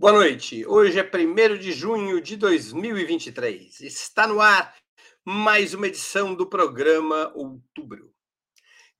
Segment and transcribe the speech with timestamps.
[0.00, 0.64] Boa noite.
[0.66, 3.82] Hoje é 1 de junho de 2023.
[3.82, 4.74] Está no ar
[5.22, 8.10] mais uma edição do programa Outubro.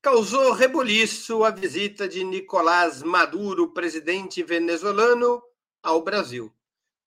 [0.03, 5.43] Causou reboliço a visita de Nicolás Maduro, presidente venezuelano,
[5.83, 6.55] ao Brasil.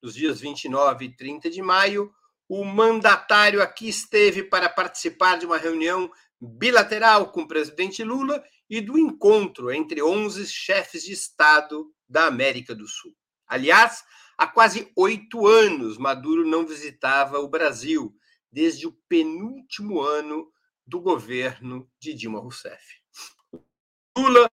[0.01, 2.11] Nos dias 29 e 30 de maio,
[2.49, 8.81] o mandatário aqui esteve para participar de uma reunião bilateral com o presidente Lula e
[8.81, 13.13] do encontro entre 11 chefes de Estado da América do Sul.
[13.53, 14.03] Aliás,
[14.35, 18.11] há quase oito anos Maduro não visitava o Brasil,
[18.51, 20.51] desde o penúltimo ano
[20.87, 22.83] do governo de Dilma Rousseff.
[24.17, 24.49] Lula,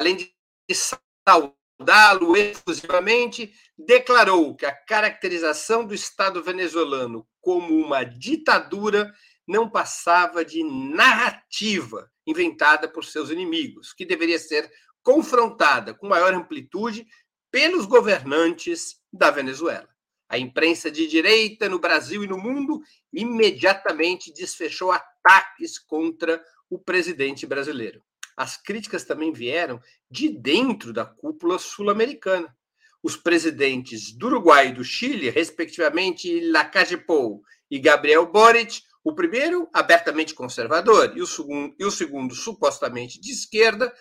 [0.00, 0.34] além de
[0.72, 9.12] saudá-lo exclusivamente, declarou que a caracterização do Estado venezuelano como uma ditadura
[9.46, 17.06] não passava de narrativa inventada por seus inimigos, que deveria ser confrontada com maior amplitude
[17.50, 19.88] pelos governantes da Venezuela.
[20.28, 22.80] A imprensa de direita no Brasil e no mundo
[23.12, 28.00] imediatamente desfechou ataques contra o presidente brasileiro.
[28.36, 32.56] As críticas também vieram de dentro da cúpula sul-americana.
[33.02, 39.68] Os presidentes do Uruguai e do Chile, respectivamente Lacalle Pou e Gabriel Boric, o primeiro
[39.72, 43.92] abertamente conservador e o segundo, e o segundo supostamente de esquerda,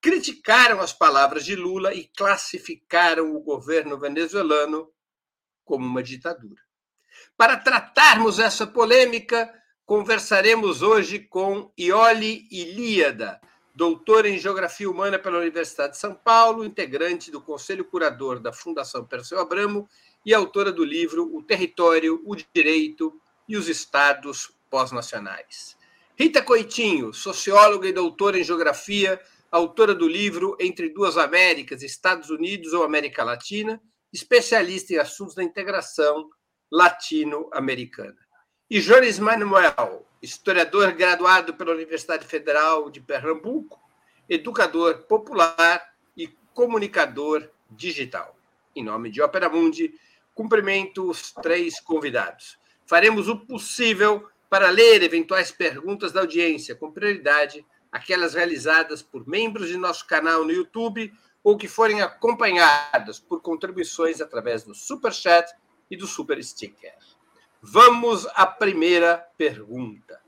[0.00, 4.90] criticaram as palavras de Lula e classificaram o governo venezuelano
[5.64, 6.62] como uma ditadura.
[7.36, 9.52] Para tratarmos essa polêmica,
[9.84, 13.40] conversaremos hoje com Ioli Ilíada,
[13.74, 19.04] doutora em Geografia Humana pela Universidade de São Paulo, integrante do Conselho Curador da Fundação
[19.04, 19.88] Perseu Abramo
[20.24, 25.76] e autora do livro O Território, o Direito e os Estados Pós-Nacionais.
[26.16, 32.72] Rita Coitinho, socióloga e doutora em Geografia autora do livro Entre Duas Américas, Estados Unidos
[32.72, 33.80] ou América Latina,
[34.12, 36.28] especialista em assuntos da integração
[36.70, 38.16] latino-americana.
[38.70, 43.80] E Jones Manuel, historiador graduado pela Universidade Federal de Pernambuco,
[44.28, 45.82] educador popular
[46.16, 48.36] e comunicador digital.
[48.76, 49.94] Em nome de Opera Mundi,
[50.34, 52.58] cumprimento os três convidados.
[52.86, 59.68] Faremos o possível para ler eventuais perguntas da audiência, com prioridade aquelas realizadas por membros
[59.68, 61.12] de nosso canal no YouTube
[61.42, 65.50] ou que forem acompanhadas por contribuições através do Super Chat
[65.90, 66.94] e do Super Sticker.
[67.62, 70.20] Vamos à primeira pergunta.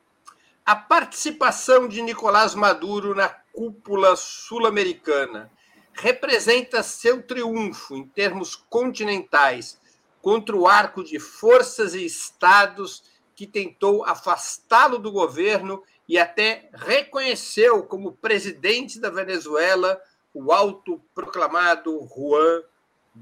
[0.65, 5.51] A participação de Nicolás Maduro na cúpula sul-americana
[5.93, 9.79] representa seu triunfo em termos continentais
[10.23, 13.03] contra o arco de forças e estados
[13.35, 20.03] que tentou afastá-lo do governo e até reconheceu como presidente da Venezuela
[20.35, 22.65] o autoproclamado Juan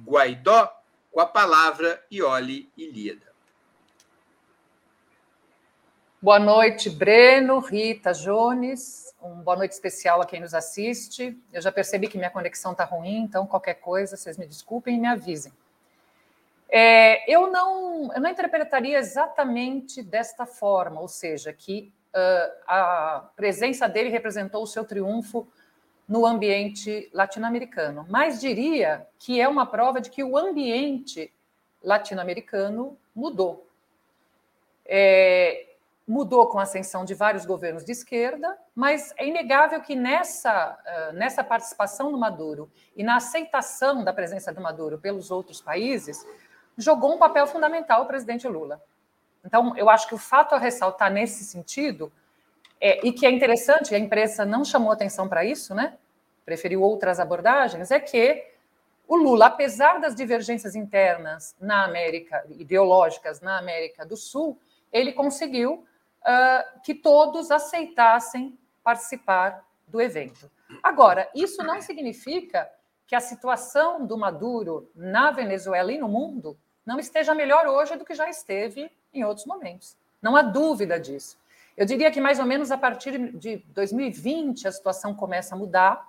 [0.06, 0.72] Guaidó,
[1.12, 3.30] com a palavra Ioli Ilíada.
[6.22, 9.14] Boa noite, Breno, Rita, Jones.
[9.22, 11.38] Um boa noite especial a quem nos assiste.
[11.52, 14.98] Eu já percebi que minha conexão está ruim, então qualquer coisa, vocês me desculpem e
[14.98, 15.52] me avisem.
[16.70, 21.92] É, eu, não, eu não interpretaria exatamente desta forma, ou seja, que
[22.66, 25.46] a presença dele representou o seu triunfo
[26.08, 31.32] no ambiente latino-americano, mas diria que é uma prova de que o ambiente
[31.82, 33.66] latino-americano mudou.
[34.86, 35.66] É,
[36.08, 40.78] mudou com a ascensão de vários governos de esquerda, mas é inegável que nessa,
[41.12, 46.26] nessa participação do Maduro e na aceitação da presença do Maduro pelos outros países,
[46.78, 48.80] jogou um papel fundamental o presidente Lula.
[49.48, 52.12] Então, eu acho que o fato a ressaltar nesse sentido,
[52.78, 55.96] é, e que é interessante, a imprensa não chamou atenção para isso, né?
[56.44, 58.44] preferiu outras abordagens, é que
[59.06, 64.58] o Lula, apesar das divergências internas na América, ideológicas na América do Sul,
[64.92, 70.50] ele conseguiu uh, que todos aceitassem participar do evento.
[70.82, 72.70] Agora, isso não significa
[73.06, 78.04] que a situação do Maduro na Venezuela e no mundo não esteja melhor hoje do
[78.04, 79.96] que já esteve em outros momentos.
[80.20, 81.36] Não há dúvida disso.
[81.76, 86.06] Eu diria que mais ou menos a partir de 2020 a situação começa a mudar.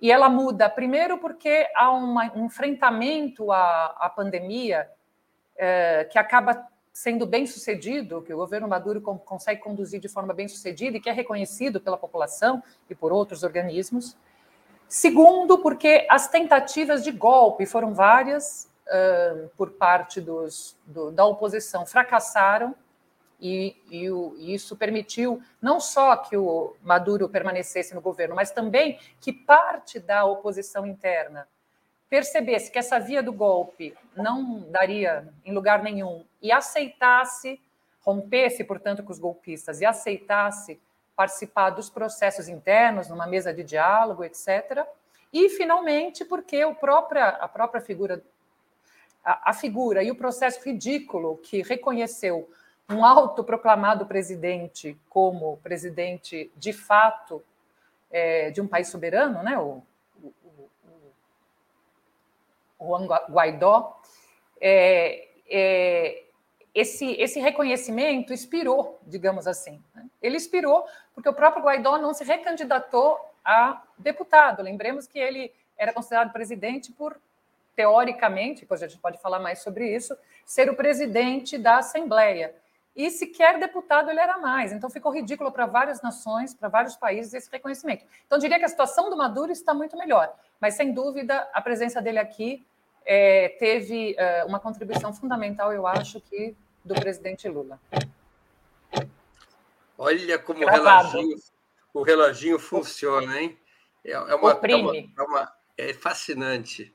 [0.00, 4.90] E ela muda, primeiro, porque há um enfrentamento à, à pandemia
[5.56, 10.48] é, que acaba sendo bem sucedido, que o governo Maduro consegue conduzir de forma bem
[10.48, 14.16] sucedida e que é reconhecido pela população e por outros organismos.
[14.88, 18.68] Segundo, porque as tentativas de golpe foram várias,
[19.56, 22.74] por parte dos, do, da oposição fracassaram
[23.40, 28.52] e, e, o, e, isso permitiu não só que o Maduro permanecesse no governo, mas
[28.52, 31.48] também que parte da oposição interna
[32.08, 37.60] percebesse que essa via do golpe não daria em lugar nenhum e aceitasse,
[38.02, 40.78] rompesse, portanto, com os golpistas e aceitasse
[41.16, 44.86] participar dos processos internos, numa mesa de diálogo, etc.
[45.32, 48.22] E, finalmente, porque o própria, a própria figura,
[49.24, 52.50] a, figura e o processo ridículo que reconheceu
[52.90, 57.42] um autoproclamado presidente como presidente de fato
[58.10, 59.82] é, de um país soberano, né, o,
[62.80, 64.00] Juan Guaidó,
[64.60, 66.24] é, é,
[66.74, 69.80] esse, esse reconhecimento inspirou, digamos assim.
[69.94, 70.04] Né?
[70.20, 70.84] Ele inspirou
[71.14, 74.62] porque o próprio Guaidó não se recandidatou a deputado.
[74.62, 77.16] Lembremos que ele era considerado presidente por,
[77.74, 82.54] teoricamente, depois a gente pode falar mais sobre isso, ser o presidente da Assembleia.
[82.94, 84.70] E sequer deputado ele era mais.
[84.72, 88.04] Então ficou ridículo para várias nações, para vários países esse reconhecimento.
[88.26, 90.34] Então diria que a situação do Maduro está muito melhor.
[90.60, 92.66] Mas sem dúvida a presença dele aqui
[93.04, 96.54] é, teve é, uma contribuição fundamental, eu acho, que
[96.84, 97.80] do presidente Lula.
[99.96, 101.36] Olha como o reloginho,
[101.94, 103.58] o reloginho funciona, hein?
[104.04, 106.92] É, é uma, é, uma, é, uma, é fascinante.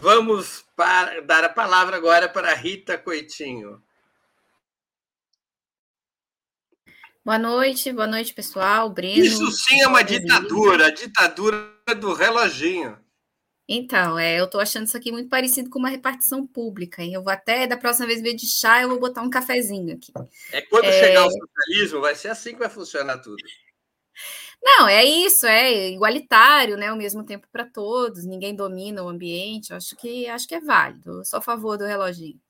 [0.00, 3.82] Vamos para, dar a palavra agora para Rita Coitinho.
[7.24, 8.90] Boa noite, boa noite, pessoal.
[8.90, 9.24] Breno.
[9.24, 12.98] Isso sim é uma ditadura, a ditadura do reloginho.
[13.66, 17.02] Então, é, eu estou achando isso aqui muito parecido com uma repartição pública.
[17.02, 17.14] Hein?
[17.14, 20.12] Eu vou até, da próxima vez, ver de chá, eu vou botar um cafezinho aqui.
[20.52, 20.92] É quando é...
[20.92, 23.36] chegar o socialismo, vai ser assim que vai funcionar tudo.
[24.64, 26.88] Não, é isso, é igualitário, né?
[26.88, 29.74] Ao mesmo tempo para todos, ninguém domina o ambiente.
[29.74, 31.18] Acho que acho que é válido.
[31.18, 32.40] Eu sou a favor do reloginho.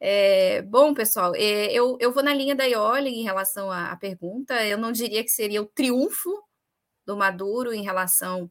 [0.00, 3.96] É, bom, pessoal, é, eu, eu vou na linha da Ioli em relação à, à
[3.96, 4.64] pergunta.
[4.66, 6.30] Eu não diria que seria o triunfo
[7.06, 8.50] do Maduro em relação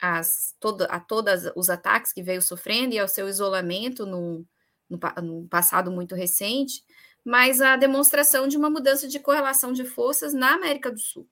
[0.00, 4.46] as, todo, a todos os ataques que veio sofrendo e ao seu isolamento no,
[4.90, 6.84] no, no, passado muito recente,
[7.24, 11.28] mas a demonstração de uma mudança de correlação de forças na América do Sul.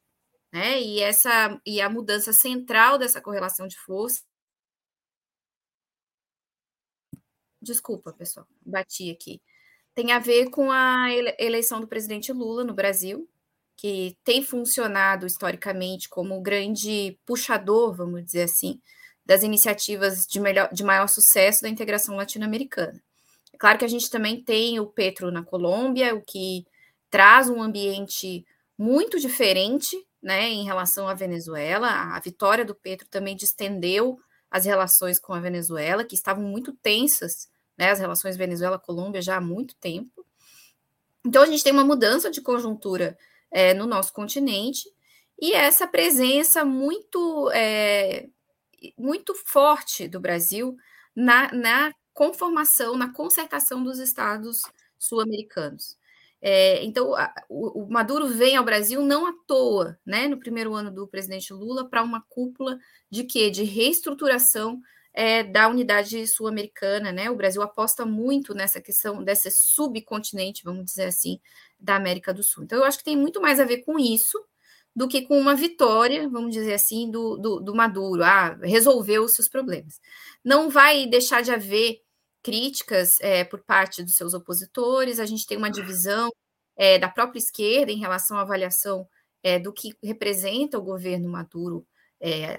[0.55, 0.81] Né?
[0.81, 4.25] E, essa, e a mudança central dessa correlação de forças.
[7.61, 9.43] Desculpa, pessoal, bati aqui.
[9.97, 11.09] Tem a ver com a
[11.41, 13.29] eleição do presidente Lula no Brasil,
[13.77, 18.81] que tem funcionado historicamente como grande puxador, vamos dizer assim,
[19.27, 23.03] das iniciativas de, melhor, de maior sucesso da integração latino-americana.
[23.53, 26.65] É claro que a gente também tem o Petro na Colômbia, o que
[27.11, 28.47] traz um ambiente
[28.79, 31.87] muito diferente né, em relação à Venezuela.
[31.87, 34.19] A vitória do Petro também distendeu
[34.50, 39.41] as relações com a Venezuela, que estavam muito tensas, né, as relações Venezuela-Colômbia já há
[39.41, 40.25] muito tempo.
[41.26, 43.19] Então, a gente tem uma mudança de conjuntura
[43.50, 44.88] é, no nosso continente,
[45.38, 48.29] e essa presença muito, é,
[48.97, 50.77] muito forte do Brasil
[51.15, 54.62] na, na conformação, na concertação dos estados
[54.99, 55.99] sul-americanos.
[56.46, 60.75] É, então, a, o, o, Maduro vem ao Brasil não à toa, né, no primeiro
[60.75, 62.79] ano do presidente Lula, para uma cúpula
[63.11, 63.49] de quê?
[63.49, 64.79] De reestruturação
[65.15, 67.31] é, da unidade sul-americana, né?
[67.31, 71.41] O Brasil aposta muito nessa questão desse subcontinente, vamos dizer assim,
[71.81, 72.65] da América do Sul.
[72.65, 74.39] Então, eu acho que tem muito mais a ver com isso
[74.94, 78.22] do que com uma vitória, vamos dizer assim, do, do, do Maduro.
[78.22, 79.98] Ah, resolveu os seus problemas.
[80.44, 82.04] Não vai deixar de haver
[82.44, 86.31] críticas é, por parte dos seus opositores, a gente tem uma divisão
[86.77, 89.08] é, da própria esquerda em relação à avaliação
[89.43, 91.86] é, do que representa o governo Maduro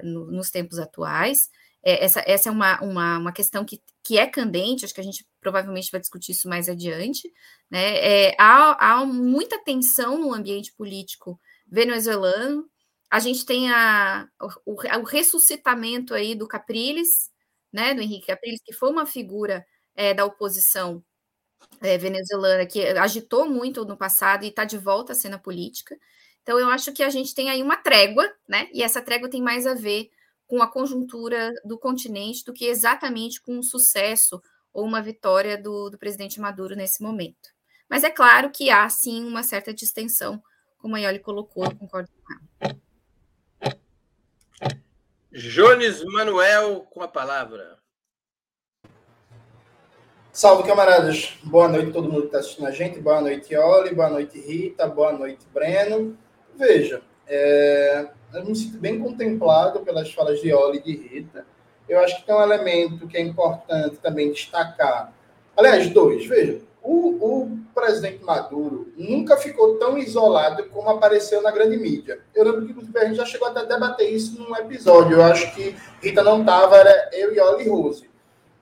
[0.04, 1.50] no, nos tempos atuais
[1.86, 5.04] é, essa, essa é uma, uma, uma questão que, que é candente, acho que a
[5.04, 7.32] gente provavelmente vai discutir isso mais adiante.
[7.70, 8.30] Né?
[8.30, 12.68] É, há, há muita tensão no ambiente político venezuelano.
[13.10, 14.28] A gente tem a,
[14.66, 17.30] o, o ressuscitamento aí do Capriles,
[17.72, 19.64] né, do Henrique Capriles, que foi uma figura
[19.96, 21.04] é, da oposição
[21.82, 25.98] é, venezuelana que agitou muito no passado e está de volta à cena política.
[26.44, 28.70] Então, eu acho que a gente tem aí uma trégua, né?
[28.72, 30.12] E essa trégua tem mais a ver
[30.46, 35.90] com a conjuntura do continente do que exatamente com um sucesso ou uma vitória do,
[35.90, 37.50] do presidente Maduro nesse momento.
[37.90, 40.42] Mas é claro que há sim uma certa distensão,
[40.78, 42.76] como a Ioli colocou, eu concordo com ela.
[45.32, 47.78] Jones Manuel com a palavra.
[50.36, 51.40] Salve, camaradas.
[51.46, 53.00] Boa noite todo mundo que está assistindo a gente.
[53.00, 53.96] Boa noite, Ioli.
[53.96, 54.86] Boa noite, Rita.
[54.86, 56.18] Boa noite, Breno.
[56.54, 61.46] Veja, é, eu me sinto bem contemplado pelas falas de Oli e de Rita.
[61.88, 65.14] Eu acho que tem um elemento que é importante também destacar.
[65.56, 66.60] Aliás, dois, veja.
[66.84, 72.20] O, o, presidente Maduro nunca ficou tão isolado como apareceu na grande mídia.
[72.36, 75.16] Eu lembro que a gente já chegou até a debater isso num episódio.
[75.16, 78.15] Eu acho que Rita não estava, era eu e Oli Rose.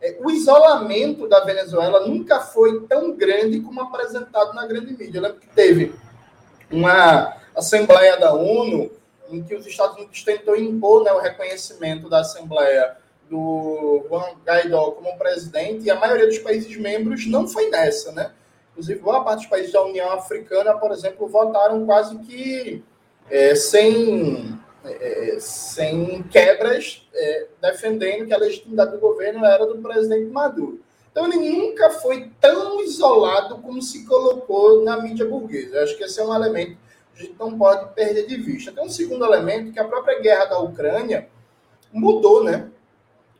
[0.03, 5.17] É, o isolamento da Venezuela nunca foi tão grande como apresentado na grande mídia.
[5.17, 5.95] Eu lembro que teve
[6.69, 8.91] uma Assembleia da ONU
[9.29, 12.97] em que os Estados Unidos tentou impor né, o reconhecimento da Assembleia
[13.29, 18.31] do Juan Guaidó como presidente e a maioria dos países membros não foi nessa, né?
[18.71, 22.83] Inclusive, boa parte dos países da União Africana, por exemplo, votaram quase que
[23.29, 30.29] é, sem é, sem quebras, é, defendendo que a legitimidade do governo era do presidente
[30.29, 30.81] Maduro.
[31.11, 35.77] Então, ele nunca foi tão isolado como se colocou na mídia burguesa.
[35.77, 36.75] Eu acho que esse é um elemento
[37.13, 38.71] que a gente não pode perder de vista.
[38.71, 41.29] Tem um segundo elemento, que a própria guerra da Ucrânia
[41.91, 42.67] mudou né,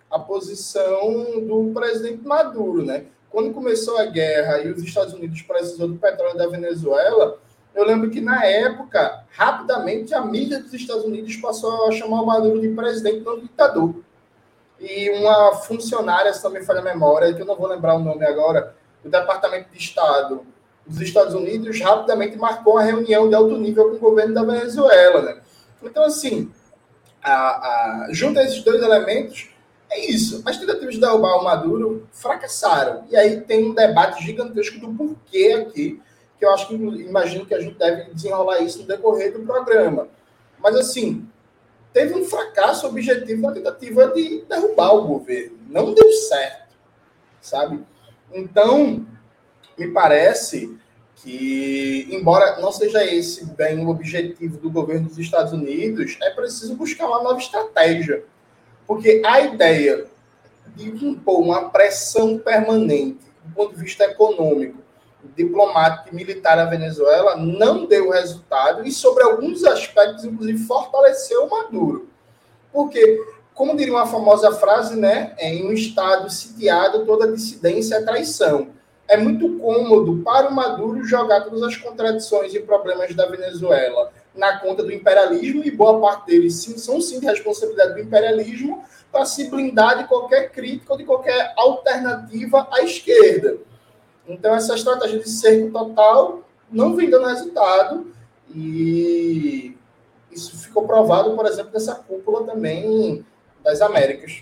[0.10, 2.86] a posição do presidente Maduro.
[2.86, 3.06] Né?
[3.32, 7.40] Quando começou a guerra e os Estados Unidos precisou do petróleo da Venezuela,
[7.76, 12.26] eu lembro que, na época, rapidamente, a mídia dos Estados Unidos passou a chamar o
[12.26, 13.96] Maduro de presidente, não ditador.
[14.80, 18.00] E uma funcionária, se não me falha a memória, que eu não vou lembrar o
[18.00, 20.46] nome agora, do Departamento de Estado
[20.86, 25.22] dos Estados Unidos, rapidamente marcou uma reunião de alto nível com o governo da Venezuela.
[25.22, 25.38] Né?
[25.82, 26.52] Então, assim,
[27.24, 29.50] a, a, junto a esses dois elementos,
[29.90, 30.44] é isso.
[30.46, 33.06] As tentativas de derrubar o Maduro fracassaram.
[33.10, 36.02] E aí tem um debate gigantesco do porquê aqui
[36.44, 40.10] que eu acho que imagino que a gente deve desenrolar isso no decorrer do programa.
[40.60, 41.26] Mas assim,
[41.94, 45.58] teve um fracasso objetivo na tentativa de derrubar o governo.
[45.70, 46.76] Não deu certo,
[47.40, 47.80] sabe?
[48.34, 49.06] Então,
[49.78, 50.78] me parece
[51.16, 56.76] que, embora não seja esse bem o objetivo do governo dos Estados Unidos, é preciso
[56.76, 58.26] buscar uma nova estratégia.
[58.86, 60.08] Porque a ideia
[60.76, 64.83] de impor uma pressão permanente do ponto de vista econômico
[65.36, 71.50] diplomático e militar à Venezuela não deu resultado e, sobre alguns aspectos, inclusive, fortaleceu o
[71.50, 72.08] Maduro.
[72.72, 73.22] Porque,
[73.54, 78.70] como diria uma famosa frase, né, em um Estado sitiado, toda dissidência é traição.
[79.08, 84.58] É muito cômodo para o Maduro jogar todas as contradições e problemas da Venezuela na
[84.60, 89.26] conta do imperialismo, e boa parte deles sim, são sim de responsabilidade do imperialismo, para
[89.26, 93.58] se blindar de qualquer crítica ou de qualquer alternativa à esquerda.
[94.28, 98.14] Então, essa estratégia de cerco total não vem dando resultado
[98.50, 99.78] e
[100.32, 103.26] isso ficou provado, por exemplo, nessa cúpula também
[103.62, 104.42] das Américas.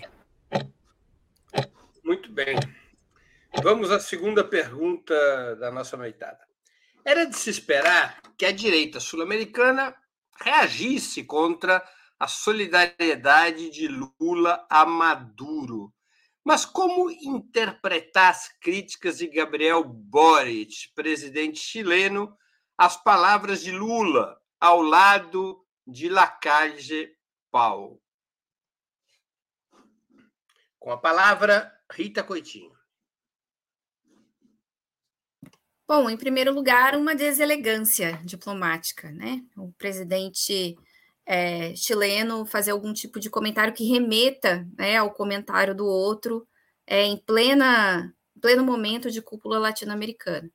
[2.04, 2.56] Muito bem.
[3.62, 6.40] Vamos à segunda pergunta da nossa noitada.
[7.04, 9.94] Era de se esperar que a direita sul-americana
[10.40, 11.82] reagisse contra
[12.18, 15.92] a solidariedade de Lula a Maduro
[16.44, 22.36] mas como interpretar as críticas de Gabriel Boric, presidente chileno,
[22.76, 27.16] às palavras de Lula ao lado de Lacage
[27.50, 28.00] Pau?
[30.78, 32.72] Com a palavra, Rita Coitinho.
[35.86, 39.44] Bom, em primeiro lugar, uma deselegância diplomática, né?
[39.56, 40.76] O presidente
[41.26, 46.46] é, chileno fazer algum tipo de comentário que remeta né, ao comentário do outro
[46.86, 50.50] é, em plena, pleno momento de cúpula latino-americana.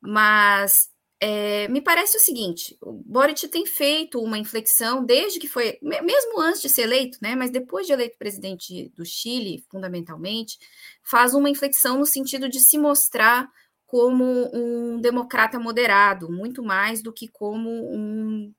[0.00, 0.90] Mas
[1.20, 6.40] é, me parece o seguinte: o Boric tem feito uma inflexão desde que foi, mesmo
[6.40, 10.58] antes de ser eleito, né, mas depois de eleito presidente do Chile, fundamentalmente,
[11.02, 13.48] faz uma inflexão no sentido de se mostrar
[13.86, 18.52] como um democrata moderado, muito mais do que como um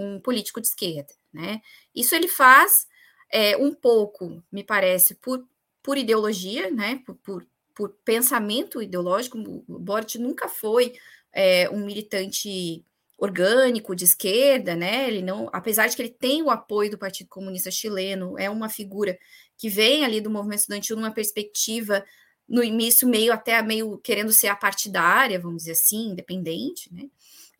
[0.00, 1.60] um político de esquerda, né?
[1.94, 2.86] Isso ele faz
[3.30, 5.46] é, um pouco, me parece, por,
[5.82, 7.02] por ideologia, né?
[7.04, 9.38] Por, por, por pensamento ideológico.
[9.38, 10.94] O Boric nunca foi
[11.32, 12.84] é, um militante
[13.18, 15.06] orgânico de esquerda, né?
[15.06, 18.68] Ele não, apesar de que ele tem o apoio do Partido Comunista Chileno, é uma
[18.68, 19.18] figura
[19.58, 22.02] que vem ali do movimento estudantil numa perspectiva
[22.48, 27.08] no início meio até meio querendo ser apartidária, vamos dizer assim, independente, né?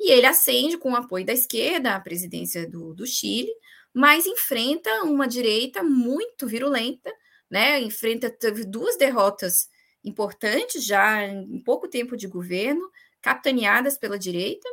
[0.00, 3.52] E ele ascende com o apoio da esquerda à presidência do, do Chile,
[3.92, 7.12] mas enfrenta uma direita muito virulenta,
[7.50, 7.78] né?
[7.80, 9.68] Enfrenta teve duas derrotas
[10.02, 12.90] importantes já em pouco tempo de governo,
[13.20, 14.66] capitaneadas pela direita.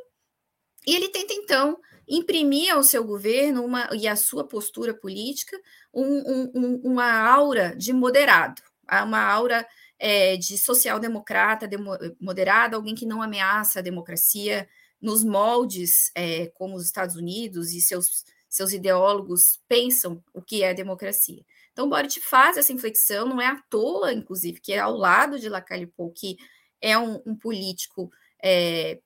[0.86, 5.60] E ele tenta então imprimir ao seu governo uma, e à sua postura política
[5.93, 8.62] um, um, uma aura de moderado,
[9.03, 9.67] uma aura
[10.00, 11.75] é, de social-democrata, de
[12.22, 14.69] moderada, alguém que não ameaça a democracia,
[15.01, 20.74] nos moldes é, como os Estados Unidos e seus, seus ideólogos pensam o que é
[20.74, 21.44] democracia.
[21.72, 25.48] Então, Boric faz essa inflexão, não é à toa, inclusive, que é ao lado de
[25.48, 26.38] Lacalle Pou, que
[26.82, 28.10] é um, um político,
[28.44, 29.00] é,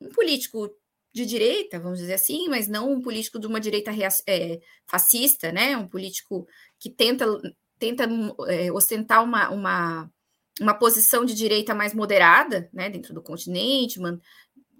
[0.00, 0.74] um político
[1.12, 3.92] de direita, vamos dizer assim, mas não um político de uma direita
[4.26, 5.76] é, fascista, né?
[5.76, 6.46] Um político
[6.78, 7.26] que tenta
[7.80, 8.06] tenta
[8.46, 10.12] é, ostentar uma, uma,
[10.60, 13.98] uma posição de direita mais moderada né, dentro do continente,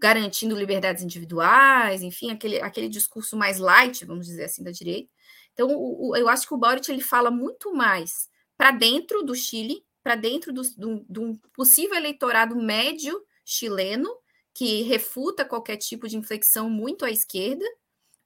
[0.00, 5.12] garantindo liberdades individuais, enfim, aquele, aquele discurso mais light, vamos dizer assim, da direita.
[5.52, 9.34] Então, o, o, eu acho que o Boric ele fala muito mais para dentro do
[9.34, 14.08] Chile, para dentro do, do, de um possível eleitorado médio chileno,
[14.54, 17.64] que refuta qualquer tipo de inflexão muito à esquerda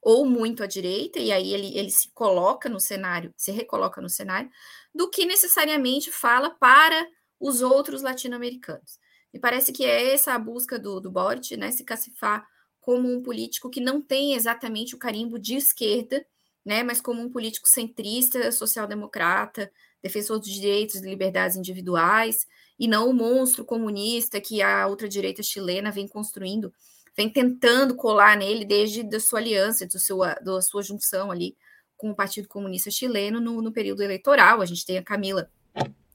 [0.01, 4.09] ou muito à direita, e aí ele, ele se coloca no cenário, se recoloca no
[4.09, 4.49] cenário,
[4.93, 7.07] do que necessariamente fala para
[7.39, 8.99] os outros latino-americanos.
[9.35, 12.47] Me parece que é essa a busca do, do Boric, né, se cacifar
[12.79, 16.25] como um político que não tem exatamente o carimbo de esquerda,
[16.65, 19.69] né, mas como um político centrista, social-democrata,
[20.01, 22.47] defensor dos direitos e liberdades individuais,
[22.79, 26.73] e não o monstro comunista que a ultradireita chilena vem construindo,
[27.13, 31.57] vem tentando colar nele desde a sua aliança, do seu, da sua junção ali
[31.97, 34.61] com o Partido Comunista Chileno no, no período eleitoral.
[34.61, 35.49] A gente tem a Camila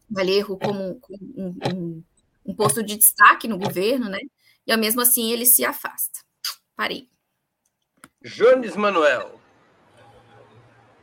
[0.08, 2.02] Valerro como, como um, um
[2.50, 4.18] um posto de destaque no governo, né?
[4.66, 6.20] E mesmo assim ele se afasta.
[6.76, 7.08] Parei.
[8.22, 9.40] Jones Manuel.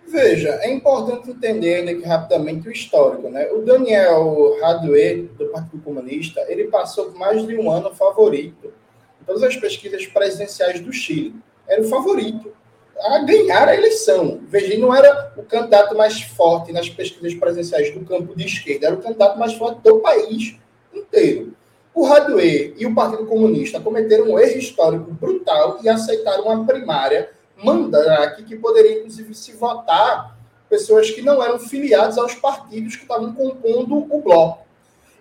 [0.05, 3.49] Veja, é importante entender que rapidamente o histórico, né?
[3.51, 8.73] O Daniel Radue, do Partido Comunista, ele passou por mais de um ano favorito
[9.21, 11.35] em todas as pesquisas presidenciais do Chile.
[11.67, 12.53] Era o favorito
[12.99, 14.39] a ganhar a eleição.
[14.47, 18.95] Veja, não era o candidato mais forte nas pesquisas presidenciais do campo de esquerda, era
[18.95, 20.57] o candidato mais forte do país
[20.97, 21.53] inteiro.
[21.93, 27.31] O Radue e o Partido Comunista cometeram um erro histórico brutal e aceitaram uma primária
[27.63, 30.37] mandrake que poderia, inclusive, se votar
[30.69, 34.65] pessoas que não eram filiadas aos partidos que estavam compondo o bloco.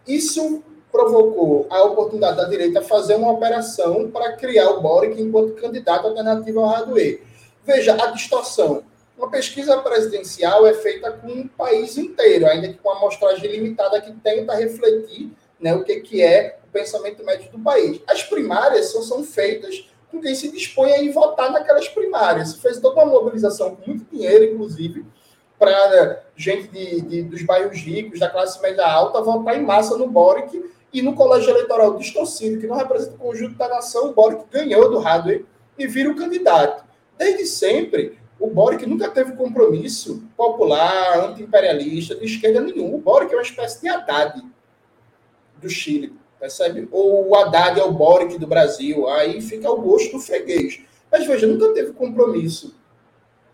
[0.07, 6.07] Isso provocou a oportunidade da direita fazer uma operação para criar o Boric enquanto candidato
[6.07, 7.23] alternativo ao Radue.
[7.65, 8.83] Veja a distorção.
[9.17, 14.01] Uma pesquisa presidencial é feita com o país inteiro, ainda que com uma amostragem limitada
[14.01, 18.01] que tenta refletir né, o que, que é o pensamento médio do país.
[18.07, 22.51] As primárias só são feitas com quem se dispõe a ir votar naquelas primárias.
[22.51, 25.05] Se fez toda uma mobilização com muito dinheiro, inclusive,
[25.59, 29.97] para né, gente de, de, dos bairros ricos, da classe média alta, votar em massa
[29.97, 34.15] no Boric e no colégio eleitoral distorcido, que não representa o conjunto da nação, o
[34.15, 35.45] Boric ganhou do Hadley
[35.79, 36.85] e vira o candidato.
[37.19, 42.95] Desde sempre, o Boric nunca teve compromisso popular, anti-imperialista, de esquerda nenhum.
[42.95, 44.43] O Boric é uma espécie de Haddad
[45.61, 46.89] do Chile, percebe?
[46.91, 50.81] Ou o Haddad é o Boric do Brasil, aí fica ao gosto do freguês.
[51.11, 52.75] Mas veja, nunca teve compromisso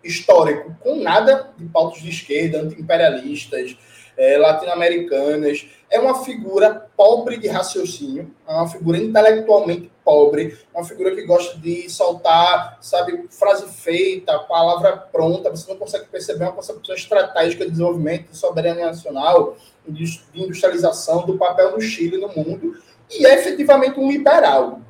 [0.03, 3.77] histórico com nada de pautas de esquerda, anti-imperialistas,
[4.17, 5.67] é, latino-americanas.
[5.91, 11.23] É uma figura pobre de raciocínio, é uma figura intelectualmente pobre, é uma figura que
[11.23, 17.65] gosta de soltar, sabe, frase feita, palavra pronta, você não consegue perceber uma concepção estratégica
[17.65, 22.77] de desenvolvimento, de soberania nacional, de industrialização, do papel do Chile no mundo,
[23.11, 24.81] e é efetivamente um liberal.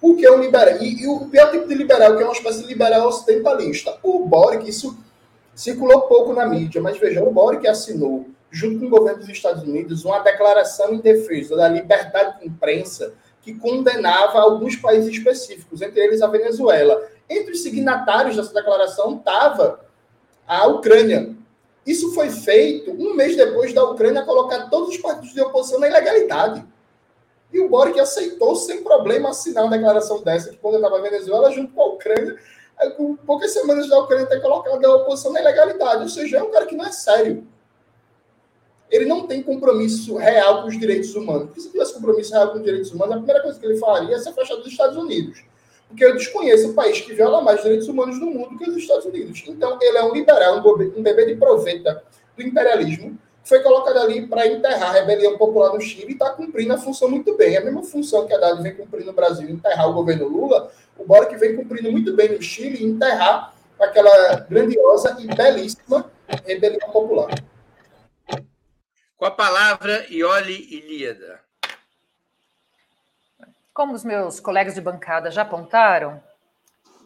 [0.00, 0.76] Por que um liberal?
[0.80, 3.98] E, e, o pior tipo de liberal, que é uma espécie de liberal ocidentalista.
[4.02, 4.96] O Boric, isso
[5.58, 9.64] circulou pouco na mídia, mas veja, o Boric assinou, junto com o governo dos Estados
[9.64, 16.00] Unidos, uma declaração em defesa da liberdade de imprensa que condenava alguns países específicos, entre
[16.00, 17.02] eles a Venezuela.
[17.28, 19.80] Entre os signatários dessa declaração estava
[20.46, 21.34] a Ucrânia,
[21.84, 25.88] isso foi feito um mês depois da Ucrânia colocar todos os partidos de oposição na
[25.88, 26.64] ilegalidade.
[27.52, 31.72] E o Boric aceitou sem problema assinar uma declaração dessa, que condenava a Venezuela junto
[31.72, 32.36] com a Ucrânia,
[32.96, 36.02] com poucas semanas da Ucrânia ter colocado a oposição na ilegalidade.
[36.02, 37.46] Ou seja, é um cara que não é sério.
[38.90, 41.50] Ele não tem compromisso real com os direitos humanos.
[41.62, 44.18] Se tivesse compromisso real com os direitos humanos, a primeira coisa que ele faria é
[44.18, 45.44] se afastar dos Estados Unidos.
[45.88, 49.04] Porque eu desconheço o país que viola mais direitos humanos no mundo que os Estados
[49.04, 49.42] Unidos.
[49.46, 50.62] Então, ele é um liberal,
[50.96, 52.02] um bebê de proveta
[52.36, 56.74] do imperialismo, foi colocado ali para enterrar a rebelião popular no Chile e está cumprindo
[56.74, 57.56] a função muito bem.
[57.56, 61.04] A mesma função que a Haddad vem cumprindo no Brasil, enterrar o governo Lula, o
[61.04, 66.10] Boric vem cumprindo muito bem no Chile, enterrar aquela grandiosa e belíssima
[66.44, 67.30] rebelião popular.
[69.16, 71.40] Com a palavra, Ioli Ilíada.
[73.72, 76.22] Como os meus colegas de bancada já apontaram,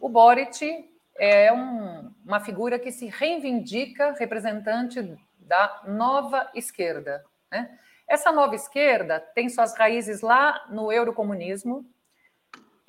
[0.00, 7.24] o Boric é um, uma figura que se reivindica representante da nova esquerda.
[7.50, 7.78] Né?
[8.08, 11.86] Essa nova esquerda tem suas raízes lá no eurocomunismo,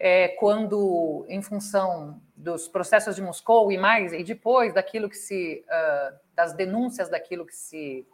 [0.06, 5.64] é, quando, em função dos processos de Moscou e mais e depois daquilo que se
[5.66, 8.06] uh, das denúncias daquilo que se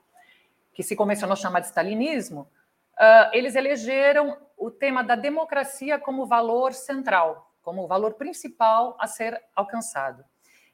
[0.71, 6.73] que se a chamar de stalinismo, uh, eles elegeram o tema da democracia como valor
[6.73, 10.23] central, como valor principal a ser alcançado.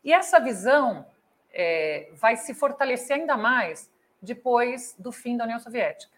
[0.04, 1.08] E essa visão
[1.54, 3.89] é, vai se fortalecer ainda mais
[4.21, 6.17] depois do fim da União Soviética.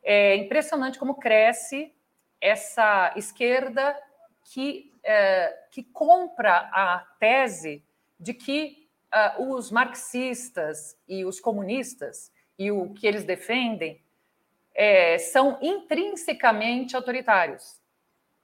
[0.00, 1.92] É impressionante como cresce
[2.40, 3.96] essa esquerda
[4.44, 7.84] que, é, que compra a tese
[8.18, 8.88] de que
[9.38, 14.02] uh, os marxistas e os comunistas e o que eles defendem
[14.74, 17.80] é, são intrinsecamente autoritários.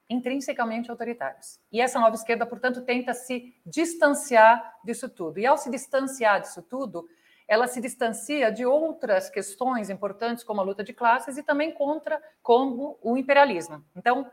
[0.09, 1.59] Intrinsecamente autoritários.
[1.71, 5.39] E essa nova esquerda, portanto, tenta se distanciar disso tudo.
[5.39, 7.09] E ao se distanciar disso tudo,
[7.49, 12.21] ela se distancia de outras questões importantes, como a luta de classes, e também contra
[12.43, 13.85] como o imperialismo.
[13.97, 14.31] Então,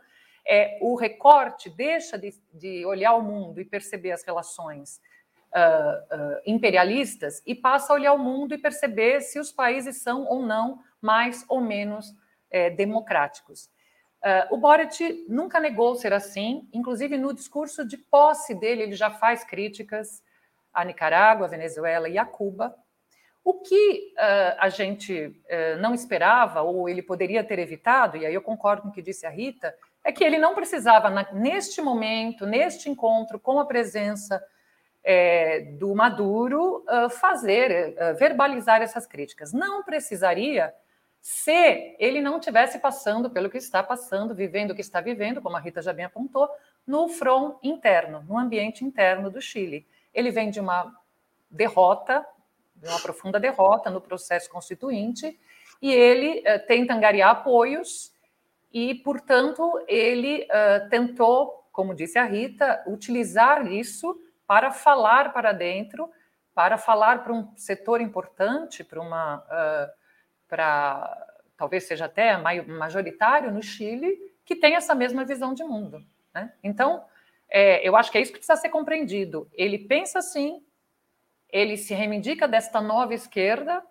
[0.48, 5.00] é, o recorte deixa de, de olhar o mundo e perceber as relações
[5.54, 10.26] uh, uh, imperialistas e passa a olhar o mundo e perceber se os países são
[10.26, 12.14] ou não mais ou menos
[12.52, 13.70] é, democráticos.
[14.22, 19.10] Uh, o Boric nunca negou ser assim, inclusive no discurso de posse dele, ele já
[19.10, 20.22] faz críticas
[20.74, 22.76] à Nicarágua, à Venezuela e a Cuba.
[23.44, 28.34] O que uh, a gente uh, não esperava, ou ele poderia ter evitado, e aí
[28.34, 29.74] eu concordo com o que disse a Rita,
[30.04, 34.44] é que ele não precisava, na, neste momento, neste encontro, com a presença
[35.04, 36.86] é, do Maduro,
[37.20, 39.52] fazer, verbalizar essas críticas.
[39.52, 40.74] Não precisaria
[41.22, 45.58] se ele não tivesse passando pelo que está passando, vivendo o que está vivendo, como
[45.58, 46.50] a Rita já bem apontou,
[46.88, 49.86] no front interno, no ambiente interno do Chile.
[50.14, 50.96] Ele vem de uma
[51.52, 52.26] derrota,
[52.84, 55.40] uma profunda derrota no processo constituinte,
[55.82, 58.14] e ele uh, tenta angariar apoios,
[58.72, 66.10] e, portanto, ele uh, tentou, como disse a Rita, utilizar isso para falar para dentro,
[66.54, 69.38] para falar para um setor importante, para uma.
[69.38, 70.00] Uh,
[70.48, 76.02] para talvez seja até majoritário no Chile, que tem essa mesma visão de mundo.
[76.34, 76.54] Né?
[76.64, 77.04] Então,
[77.50, 79.50] é, eu acho que é isso que precisa ser compreendido.
[79.54, 80.64] Ele pensa assim,
[81.52, 83.84] ele se reivindica desta nova esquerda,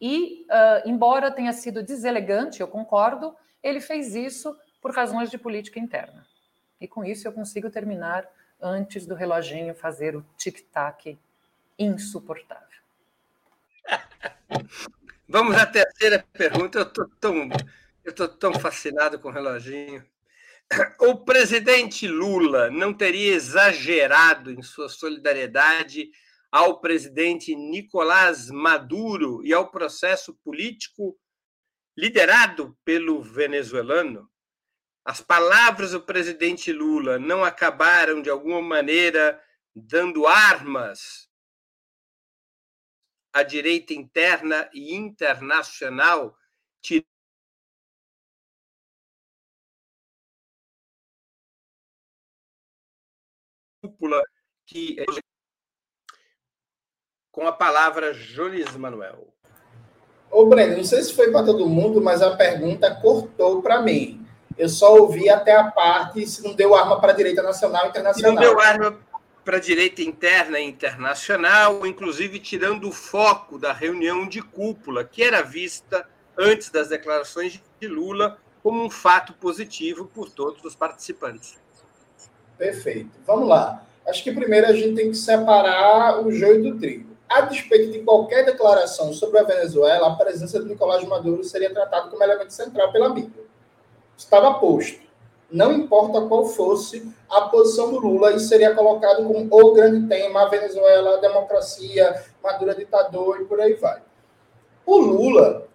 [0.00, 5.78] e, uh, embora tenha sido deselegante, eu concordo, ele fez isso por razões de política
[5.78, 6.26] interna.
[6.80, 8.26] E com isso eu consigo terminar
[8.60, 11.18] antes do reloginho fazer o tic-tac
[11.78, 12.66] insuportável.
[15.28, 16.78] Vamos à terceira pergunta.
[16.78, 17.48] Eu estou tão,
[18.38, 20.04] tão fascinado com o reloginho.
[21.00, 26.10] O presidente Lula não teria exagerado em sua solidariedade
[26.50, 31.18] ao presidente Nicolás Maduro e ao processo político
[31.96, 34.30] liderado pelo venezuelano?
[35.04, 39.42] As palavras do presidente Lula não acabaram, de alguma maneira,
[39.74, 41.28] dando armas
[43.32, 46.36] a direita interna e internacional
[53.80, 54.22] cúpula
[54.66, 54.96] que
[57.30, 59.28] com a palavra Jones Manuel.
[60.30, 64.26] Ô, Breno, não sei se foi para todo mundo, mas a pergunta cortou para mim.
[64.56, 67.88] Eu só ouvi até a parte se não deu arma para a direita nacional e
[67.88, 68.34] internacional.
[68.34, 68.98] não deu arma
[69.44, 75.22] para a direita interna e internacional, inclusive tirando o foco da reunião de cúpula, que
[75.22, 81.59] era vista antes das declarações de Lula como um fato positivo por todos os participantes.
[82.60, 83.10] Perfeito.
[83.26, 83.82] Vamos lá.
[84.06, 87.10] Acho que primeiro a gente tem que separar o joio do trigo.
[87.28, 92.08] A despeito de qualquer declaração sobre a Venezuela, a presença de Nicolás Maduro seria tratada
[92.08, 93.44] como elemento central pela mídia.
[94.16, 95.10] Estava posto
[95.52, 100.42] não importa qual fosse a posição do Lula, isso seria colocado como o grande tema,
[100.42, 104.00] a Venezuela, a democracia, Maduro ditador e por aí vai.
[104.86, 105.66] O Lula,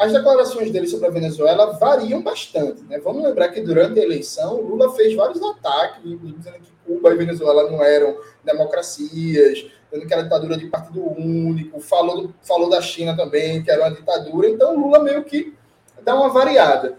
[0.00, 2.82] as declarações dele sobre a Venezuela variam bastante.
[2.84, 2.98] Né?
[2.98, 7.70] Vamos lembrar que durante a eleição, Lula fez vários ataques, dizendo que Cuba e Venezuela
[7.70, 13.62] não eram democracias, dizendo que era ditadura de partido único, falou, falou da China também,
[13.62, 14.48] que era uma ditadura.
[14.48, 15.54] Então, Lula meio que
[16.02, 16.98] dá uma variada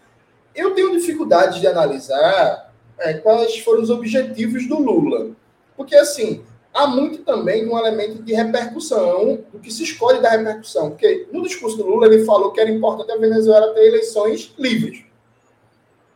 [0.55, 5.31] eu tenho dificuldade de analisar é, quais foram os objetivos do Lula.
[5.75, 10.91] Porque, assim, há muito também um elemento de repercussão, do que se escolhe da repercussão.
[10.91, 15.03] Porque no discurso do Lula ele falou que era importante a Venezuela ter eleições livres.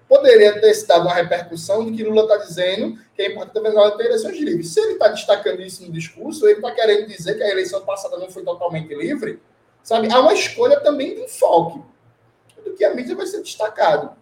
[0.07, 3.61] Poderia ter se dado uma repercussão de que Lula está dizendo que é importante a
[3.61, 4.69] Venezuela ter eleições livres.
[4.69, 8.17] Se ele está destacando isso no discurso, ele está querendo dizer que a eleição passada
[8.17, 9.39] não foi totalmente livre,
[9.83, 10.11] sabe?
[10.11, 11.81] Há uma escolha também de enfoque
[12.63, 14.15] do que a mídia vai ser destacado.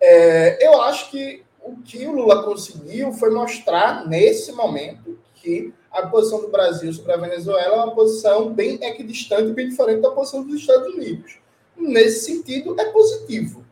[0.00, 6.06] É, eu acho que o que o Lula conseguiu foi mostrar, nesse momento, que a
[6.06, 10.46] posição do Brasil sobre a Venezuela é uma posição bem equidistante, bem diferente da posição
[10.46, 11.38] dos Estados Unidos.
[11.76, 13.64] Nesse sentido, é positivo.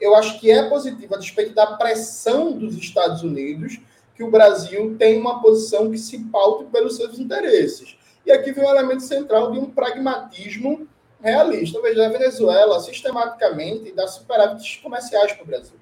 [0.00, 3.78] Eu acho que é positivo, a despeito da pressão dos Estados Unidos,
[4.14, 7.96] que o Brasil tem uma posição que se paute pelos seus interesses.
[8.26, 10.88] E aqui vem o elemento central de um pragmatismo
[11.20, 11.80] realista.
[11.80, 15.78] Veja, a Venezuela sistematicamente dá superávites comerciais para o Brasil.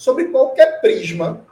[0.00, 1.44] Sobre qualquer prisma,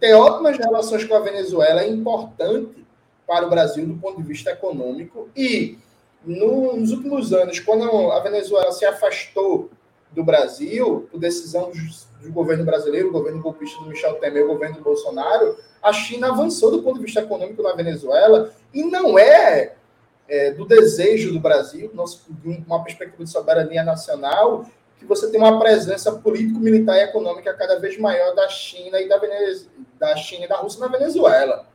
[0.00, 2.84] ter ótimas relações com a Venezuela é importante
[3.24, 5.28] para o Brasil do ponto de vista econômico.
[5.36, 5.78] E
[6.24, 9.70] no, nos últimos anos, quando a Venezuela se afastou
[10.10, 11.70] do Brasil, por decisão
[12.20, 16.72] do, governo brasileiro, o governo golpista do Michel Temer, o governo Bolsonaro, a China avançou
[16.72, 19.76] do ponto de vista econômico na Venezuela e não é,
[20.28, 21.92] é do desejo do Brasil,
[22.28, 24.66] de uma perspectiva de soberania nacional,
[24.98, 29.18] que você tem uma presença político-militar e econômica cada vez maior da China e da,
[29.18, 29.68] Venez...
[29.98, 31.66] da China e da Rússia na Venezuela.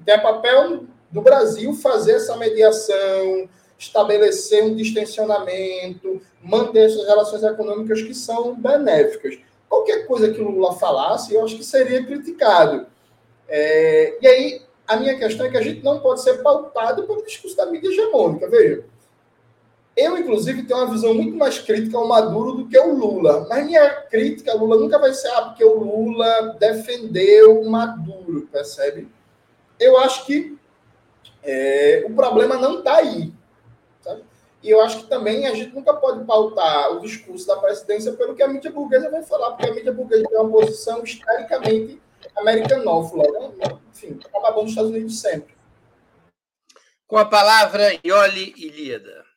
[0.00, 8.02] Então é papel do Brasil fazer essa mediação, estabelecer um distensionamento, manter essas relações econômicas
[8.02, 9.38] que são benéficas.
[9.68, 12.86] Qualquer coisa que o Lula falasse, eu acho que seria criticado.
[13.48, 17.24] É, e aí, a minha questão é que a gente não pode ser pautado pelo
[17.24, 18.48] discurso da mídia hegemônica.
[18.48, 18.84] Veja,
[19.98, 23.46] eu, inclusive, tenho uma visão muito mais crítica ao Maduro do que o Lula.
[23.48, 28.48] Mas minha crítica ao Lula nunca vai ser ah, porque o Lula defendeu o Maduro,
[28.52, 29.08] percebe?
[29.78, 30.56] Eu acho que
[31.42, 33.32] é, o problema não está aí.
[34.62, 38.34] E eu acho que também a gente nunca pode pautar o discurso da presidência pelo
[38.34, 42.00] que a mídia burguesa vai falar, porque a mídia burguesa tem uma posição historicamente
[42.36, 43.24] americanófila.
[43.24, 43.78] Né?
[43.90, 45.56] Enfim, acaba bom nos Estados Unidos sempre.
[47.06, 49.27] Com a palavra, Ioli Ilíada.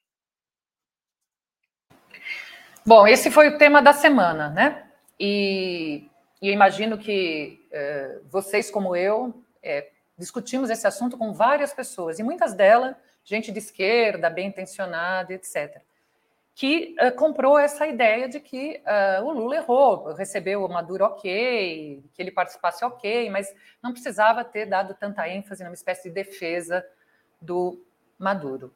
[2.84, 4.84] Bom, esse foi o tema da semana, né?
[5.20, 6.10] E,
[6.42, 12.18] e eu imagino que é, vocês, como eu, é, discutimos esse assunto com várias pessoas,
[12.18, 15.80] e muitas delas gente de esquerda, bem intencionada, etc.,
[16.56, 18.82] que uh, comprou essa ideia de que
[19.24, 24.66] o Lula errou, recebeu o Maduro ok, que ele participasse ok, mas não precisava ter
[24.66, 26.86] dado tanta ênfase numa espécie de defesa
[27.40, 27.82] do
[28.20, 28.74] Maduro.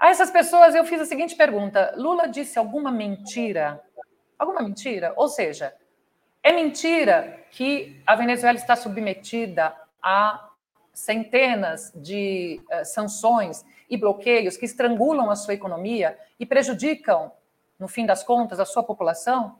[0.00, 3.84] A essas pessoas eu fiz a seguinte pergunta: Lula disse alguma mentira?
[4.38, 5.12] Alguma mentira?
[5.14, 5.76] Ou seja,
[6.42, 10.48] é mentira que a Venezuela está submetida a
[10.94, 17.30] centenas de uh, sanções e bloqueios que estrangulam a sua economia e prejudicam,
[17.78, 19.58] no fim das contas, a sua população?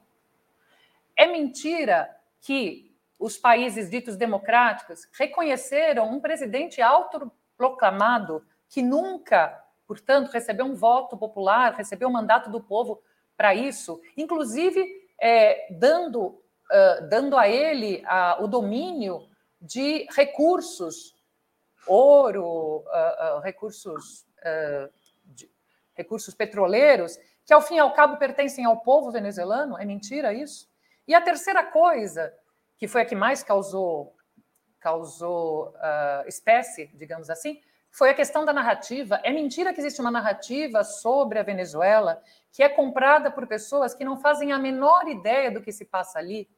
[1.14, 10.66] É mentira que os países ditos democráticos reconheceram um presidente autoproclamado que nunca, portanto, recebeu
[10.66, 13.02] um voto popular, recebeu um mandato do povo
[13.36, 14.86] para isso, inclusive
[15.20, 18.00] é, dando, uh, dando a ele
[18.38, 19.28] o domínio
[19.60, 21.16] de recursos
[21.88, 24.24] ouro, uh, recursos,
[25.24, 25.50] de,
[25.96, 29.76] recursos petroleiros, que ao fim e ao cabo pertencem ao povo venezuelano?
[29.76, 30.70] É mentira isso?
[31.04, 32.32] E a terceira coisa,
[32.78, 34.14] que foi a que mais causou,
[34.78, 35.74] causou
[36.28, 39.20] espécie, digamos assim, foi a questão da narrativa.
[39.24, 42.22] É mentira que existe uma narrativa sobre a Venezuela
[42.52, 46.18] que é comprada por pessoas que não fazem a menor ideia do que se passa
[46.18, 46.48] ali.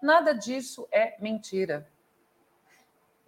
[0.00, 1.88] Nada disso é mentira.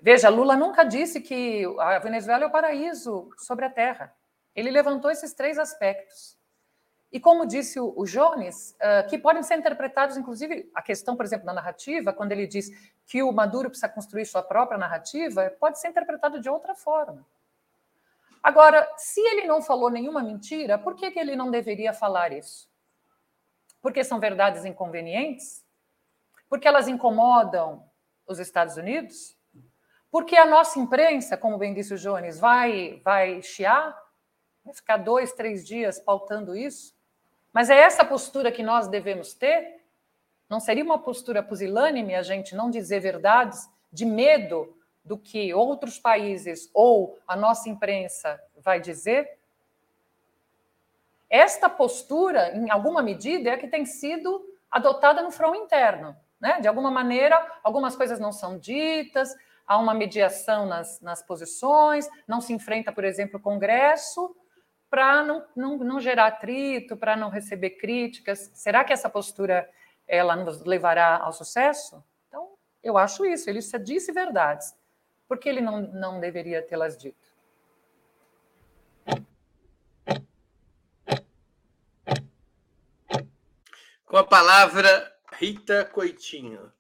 [0.01, 4.15] Veja, Lula nunca disse que a Venezuela é o paraíso sobre a terra.
[4.55, 6.37] Ele levantou esses três aspectos.
[7.11, 11.47] E como disse o, Jones, uh, que podem ser interpretados, inclusive, a questão, por exemplo,
[11.47, 12.71] da narrativa, quando ele diz
[13.07, 17.25] que o Maduro precisa construir sua própria narrativa, pode ser interpretado de outra forma.
[18.45, 22.69] Agora, se ele não falou nenhuma mentira, por que, que ele não deveria falar isso?
[23.81, 25.65] Porque são verdades inconvenientes?
[26.47, 27.83] Porque elas incomodam
[28.27, 29.35] os Estados Unidos?
[30.11, 33.99] Porque a nossa imprensa, como bem disse o Jones, vai, vai chiar,
[34.63, 36.95] vai ficar dois, três dias pautando isso.
[37.51, 39.83] Mas é essa postura que nós devemos ter?
[40.51, 45.99] Não seria uma postura pusilânime a gente não dizer verdades de medo do que outros
[45.99, 49.39] países ou a nossa imprensa vai dizer?
[51.29, 56.17] Esta postura, em alguma medida, é que tem sido adotada no front interno.
[56.41, 56.61] Né?
[56.61, 59.35] De alguma maneira, algumas coisas não são ditas,
[59.67, 64.35] há uma mediação nas, nas posições, não se enfrenta, por exemplo, o Congresso,
[64.91, 68.51] para não, não, não gerar atrito, para não receber críticas.
[68.55, 69.69] Será que essa postura
[70.07, 72.05] ela nos levará ao sucesso?
[72.29, 72.51] Então,
[72.83, 73.51] eu acho isso.
[73.51, 74.73] Ele disse verdades.
[75.27, 77.35] Por que ele não, não deveria tê-las dito?
[84.05, 86.73] Com a palavra, Rita Coitinho.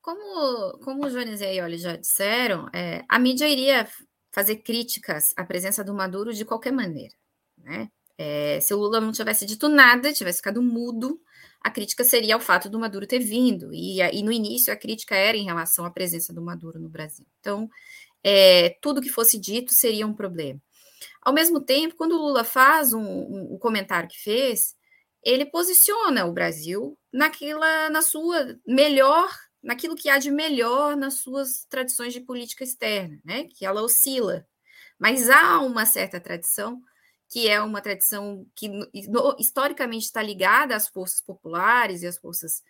[0.00, 3.88] Como, como o Jones e a Ioli já disseram, é, a mídia iria
[4.32, 7.14] fazer críticas à presença do Maduro de qualquer maneira.
[7.58, 7.90] Né?
[8.16, 11.20] É, se o Lula não tivesse dito nada, tivesse ficado mudo,
[11.64, 15.16] a crítica seria ao fato do Maduro ter vindo, e, e no início a crítica
[15.16, 17.26] era em relação à presença do Maduro no Brasil.
[17.40, 17.70] Então,
[18.22, 20.60] é, tudo que fosse dito seria um problema.
[21.22, 24.76] Ao mesmo tempo, quando o Lula faz um, um, um comentário que fez,
[25.22, 29.30] ele posiciona o Brasil naquela, na sua melhor,
[29.62, 33.44] naquilo que há de melhor nas suas tradições de política externa, né?
[33.44, 34.46] Que ela oscila,
[34.98, 36.82] mas há uma certa tradição
[37.34, 38.70] que é uma tradição que
[39.40, 42.62] historicamente está ligada às forças populares e às forças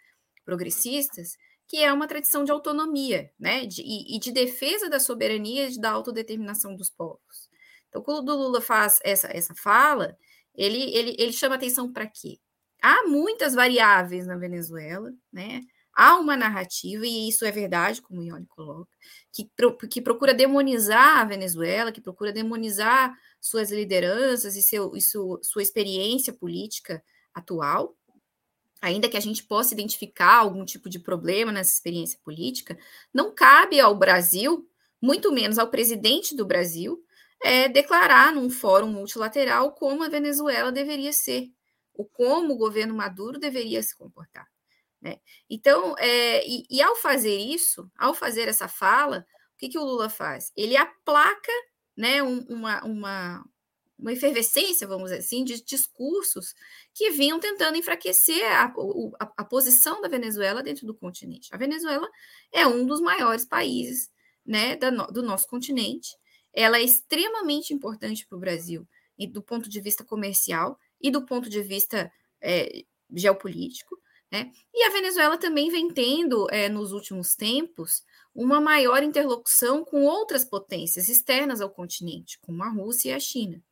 [0.43, 1.37] progressistas,
[1.69, 3.67] que é uma tradição de autonomia, né?
[3.67, 7.51] De, e, e de defesa da soberania e da autodeterminação dos povos.
[7.91, 10.17] Então, quando o Lula faz essa, essa fala,
[10.55, 12.39] ele, ele, ele chama atenção para quê?
[12.81, 15.61] Há muitas variáveis na Venezuela, né?
[15.95, 18.91] Há uma narrativa, e isso é verdade, como o Ione coloca,
[19.33, 19.49] que,
[19.89, 25.63] que procura demonizar a Venezuela, que procura demonizar suas lideranças e, seu, e su, sua
[25.63, 27.03] experiência política
[27.33, 27.97] atual,
[28.81, 32.77] ainda que a gente possa identificar algum tipo de problema nessa experiência política,
[33.13, 34.69] não cabe ao Brasil,
[35.01, 37.05] muito menos ao presidente do Brasil,
[37.43, 41.51] é, declarar num fórum multilateral como a Venezuela deveria ser,
[41.95, 44.54] ou como o governo Maduro deveria se comportar.
[45.05, 45.19] Né?
[45.51, 49.85] Então, é, e, e, ao fazer isso, ao fazer essa fala, o que, que o
[49.85, 50.51] Lula faz?
[50.57, 51.53] Ele aplaca
[51.95, 53.45] né, um, uma, uma,
[53.99, 56.55] uma efervescência, vamos dizer assim, de discursos
[56.95, 58.65] que vinham tentando enfraquecer a,
[59.21, 61.51] a, a, posição da Venezuela dentro do continente.
[61.53, 62.09] A Venezuela
[62.51, 64.11] é um dos maiores países
[64.45, 66.17] né, da, do nosso continente.
[66.51, 68.89] Ela é extremamente importante para o Brasil,
[69.19, 73.99] e do ponto de vista comercial e do ponto de vista é, geopolítico.
[74.31, 74.51] Né?
[74.73, 78.03] E a Venezuela também vem tendo, é, nos últimos tempos,
[78.35, 83.63] uma maior interlocução com outras potências externas ao continente, como a Rússia e a China,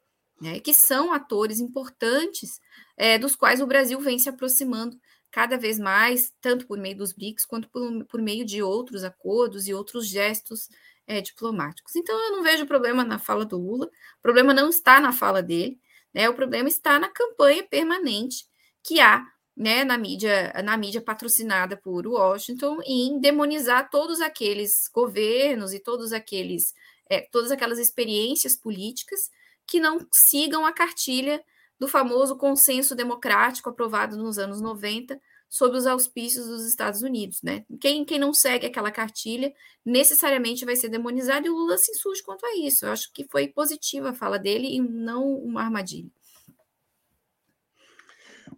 [0.40, 0.60] né?
[0.60, 2.60] que são atores importantes
[2.96, 4.96] é, dos quais o Brasil vem se aproximando
[5.32, 9.66] cada vez mais, tanto por meio dos BRICS, quanto por, por meio de outros acordos
[9.66, 10.68] e outros gestos
[11.06, 11.96] é, diplomáticos.
[11.96, 15.42] Então, eu não vejo problema na fala do Lula, o problema não está na fala
[15.42, 15.80] dele,
[16.12, 16.28] né?
[16.28, 18.46] o problema está na campanha permanente
[18.82, 25.72] que há né, na mídia, na mídia patrocinada por Washington, em demonizar todos aqueles governos
[25.72, 26.74] e todos aqueles,
[27.08, 29.30] é, todas aquelas experiências políticas
[29.66, 31.42] que não sigam a cartilha
[31.78, 37.66] do famoso consenso democrático aprovado nos anos 90 sob os auspícios dos Estados Unidos, né?
[37.78, 39.52] Quem, quem não segue aquela cartilha
[39.84, 42.86] necessariamente vai ser demonizado e o Lula se insurge quanto a isso.
[42.86, 46.10] Eu acho que foi positiva a fala dele e não uma armadilha.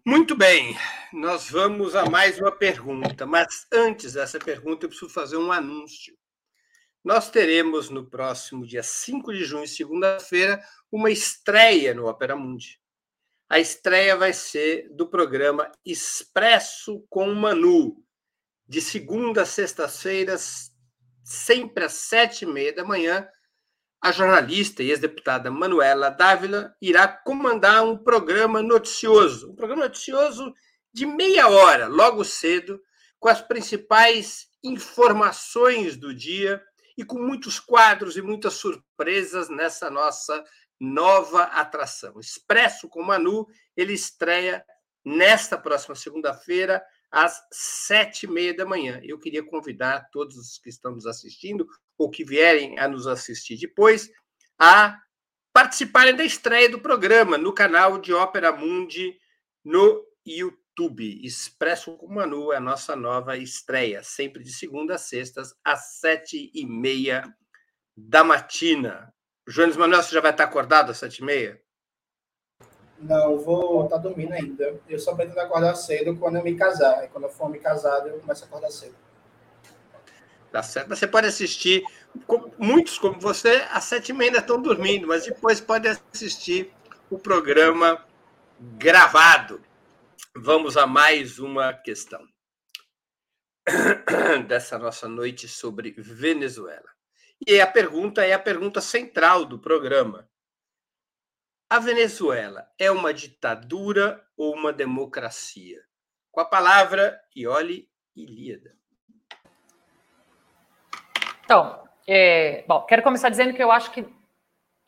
[0.06, 0.76] Muito bem,
[1.14, 6.14] nós vamos a mais uma pergunta, mas antes dessa pergunta eu preciso fazer um anúncio.
[7.02, 10.62] Nós teremos no próximo dia 5 de junho, segunda-feira,
[10.92, 12.78] uma estreia no Opera Mundi.
[13.48, 18.04] A estreia vai ser do programa Expresso com Manu,
[18.68, 20.70] de segunda a sexta-feiras,
[21.22, 23.26] sempre às sete e meia da manhã,
[24.04, 30.52] a jornalista e ex-deputada Manuela Dávila irá comandar um programa noticioso, um programa noticioso
[30.92, 32.78] de meia hora, logo cedo,
[33.18, 36.62] com as principais informações do dia
[36.98, 40.44] e com muitos quadros e muitas surpresas nessa nossa
[40.78, 42.20] nova atração.
[42.20, 44.62] Expresso com Manu, ele estreia
[45.02, 49.00] nesta próxima segunda-feira, às sete e meia da manhã.
[49.04, 54.10] Eu queria convidar todos os que estamos assistindo ou que vierem a nos assistir depois
[54.58, 55.00] a
[55.52, 59.16] participarem da estreia do programa no canal de Ópera Mundi
[59.64, 61.24] no YouTube.
[61.24, 66.50] Expresso com Manu é a nossa nova estreia, sempre de segunda a sextas, às sete
[66.52, 67.32] e meia
[67.96, 69.14] da matina.
[69.48, 71.63] Jones Manuel, você já vai estar acordado às sete e meia?
[73.04, 74.80] Não, vou tá dormindo ainda.
[74.88, 77.04] Eu só pretendo acordar cedo quando eu me casar.
[77.04, 78.94] E quando eu for me casado, eu começo a acordar cedo.
[80.50, 80.88] Tá certo?
[80.88, 81.84] Você pode assistir,
[82.58, 86.72] muitos como você, às sete e meia ainda estão dormindo, mas depois pode assistir
[87.10, 88.02] o programa
[88.58, 89.60] gravado.
[90.34, 92.24] Vamos a mais uma questão
[94.48, 96.88] dessa nossa noite sobre Venezuela.
[97.46, 100.26] E a pergunta é a pergunta central do programa.
[101.74, 105.82] A Venezuela é uma ditadura ou uma democracia?
[106.30, 108.76] Com a palavra, Ioli Ilíada.
[111.44, 114.06] Então, é, bom, quero começar dizendo que eu acho que,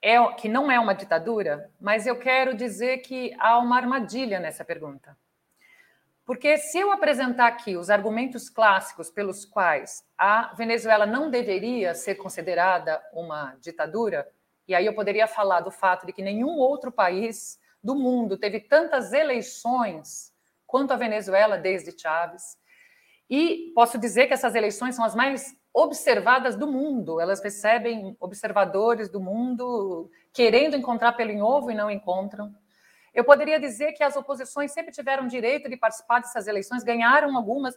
[0.00, 4.64] é, que não é uma ditadura, mas eu quero dizer que há uma armadilha nessa
[4.64, 5.18] pergunta.
[6.24, 12.14] Porque se eu apresentar aqui os argumentos clássicos pelos quais a Venezuela não deveria ser
[12.14, 14.24] considerada uma ditadura,
[14.68, 18.60] e aí eu poderia falar do fato de que nenhum outro país do mundo teve
[18.60, 20.32] tantas eleições
[20.66, 22.58] quanto a Venezuela desde Chávez.
[23.30, 27.20] E posso dizer que essas eleições são as mais observadas do mundo.
[27.20, 32.54] Elas recebem observadores do mundo querendo encontrar pelo em ovo e não encontram.
[33.14, 37.74] Eu poderia dizer que as oposições sempre tiveram direito de participar dessas eleições, ganharam algumas,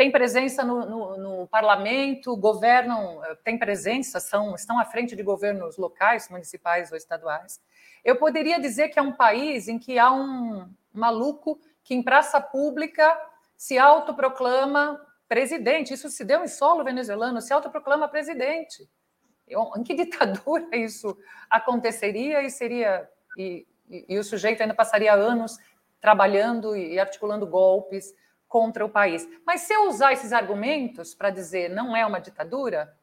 [0.00, 5.76] têm presença no, no, no parlamento, governam, têm presença, são, estão à frente de governos
[5.76, 7.60] locais, municipais ou estaduais.
[8.02, 12.40] Eu poderia dizer que é um país em que há um maluco que em praça
[12.40, 13.14] pública
[13.58, 14.98] se autoproclama
[15.28, 15.92] presidente.
[15.92, 18.88] Isso se deu em solo venezuelano, se autoproclama presidente.
[19.76, 21.14] Em que ditadura isso
[21.50, 25.58] aconteceria e seria e, e, e o sujeito ainda passaria anos
[26.00, 28.14] trabalhando e articulando golpes
[28.50, 29.26] contra o país.
[29.46, 32.98] Mas se eu usar esses argumentos para dizer não é uma ditadura,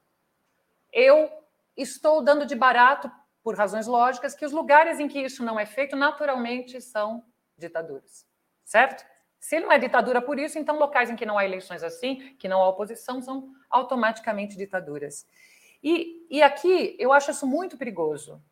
[0.92, 1.32] eu
[1.76, 3.10] estou dando de barato,
[3.42, 7.24] por razões lógicas, que os lugares em que isso não é feito naturalmente são
[7.58, 8.28] ditaduras.
[8.66, 9.06] Certo?
[9.40, 12.50] Se não é ditadura por isso, então locais em que não há eleições assim, que
[12.50, 15.26] não há oposição, são automaticamente ditaduras.
[15.82, 18.44] E, e aqui eu acho isso muito perigoso,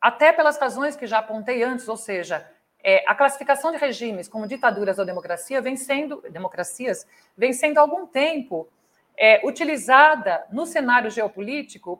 [0.00, 2.44] até pelas razões que já apontei antes, ou seja,
[2.82, 7.06] é, a classificação de regimes como ditaduras ou democracia vem sendo, democracias
[7.36, 8.68] vem sendo há algum tempo
[9.16, 11.96] é, utilizada no cenário geopolítico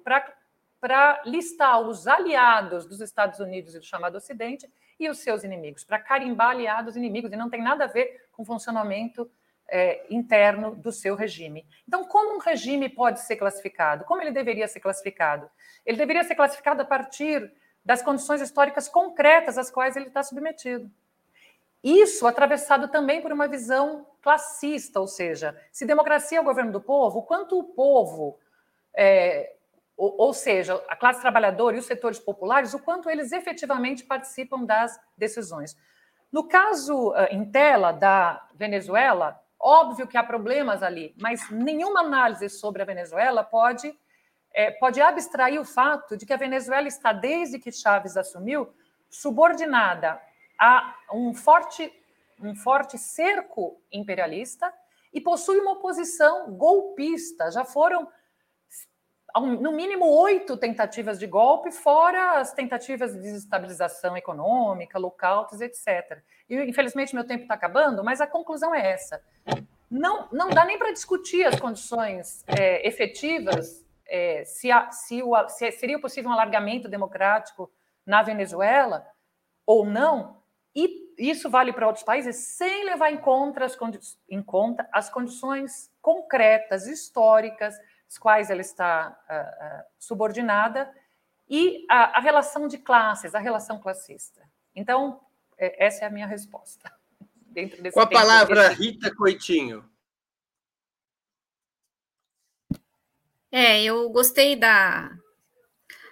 [0.80, 4.68] para listar os aliados dos Estados Unidos e do chamado Ocidente
[4.98, 8.42] e os seus inimigos, para carimbar aliados inimigos, e não tem nada a ver com
[8.42, 9.30] o funcionamento
[9.68, 11.66] é, interno do seu regime.
[11.86, 14.04] Então, como um regime pode ser classificado?
[14.04, 15.50] Como ele deveria ser classificado?
[15.86, 17.52] Ele deveria ser classificado a partir
[17.84, 20.90] das condições históricas concretas às quais ele está submetido.
[21.82, 26.80] Isso atravessado também por uma visão classista, ou seja, se democracia é o governo do
[26.80, 28.38] povo, quanto o povo
[28.94, 29.54] é,
[29.96, 34.64] ou, ou seja, a classe trabalhadora e os setores populares, o quanto eles efetivamente participam
[34.64, 35.76] das decisões.
[36.30, 42.48] No caso uh, em tela da Venezuela, óbvio que há problemas ali, mas nenhuma análise
[42.48, 43.96] sobre a Venezuela pode,
[44.54, 48.72] é, pode abstrair o fato de que a Venezuela está, desde que Chávez assumiu,
[49.08, 50.20] subordinada
[50.58, 51.92] a um forte,
[52.40, 54.72] um forte cerco imperialista
[55.12, 57.50] e possui uma oposição golpista.
[57.50, 58.08] Já foram
[59.40, 66.18] no mínimo oito tentativas de golpe, fora as tentativas de desestabilização econômica, lockouts, etc.
[66.48, 69.22] E, infelizmente, meu tempo está acabando, mas a conclusão é essa.
[69.90, 75.48] Não, não dá nem para discutir as condições é, efetivas, é, se, a, se, o,
[75.48, 77.72] se seria possível um alargamento democrático
[78.04, 79.06] na Venezuela
[79.64, 80.36] ou não,
[80.74, 83.78] e isso vale para outros países, sem levar em conta as,
[84.28, 87.74] em conta as condições concretas, históricas,
[88.06, 90.92] às quais ela está uh, uh, subordinada,
[91.48, 94.42] e a, a, relação de classes, a relação classista.
[94.74, 95.20] Então,
[95.56, 96.92] é, essa é a minha resposta.
[97.48, 98.82] Dentro desse Com a palavra, desse...
[98.82, 99.90] Rita Coitinho.
[103.54, 105.12] É, eu gostei da,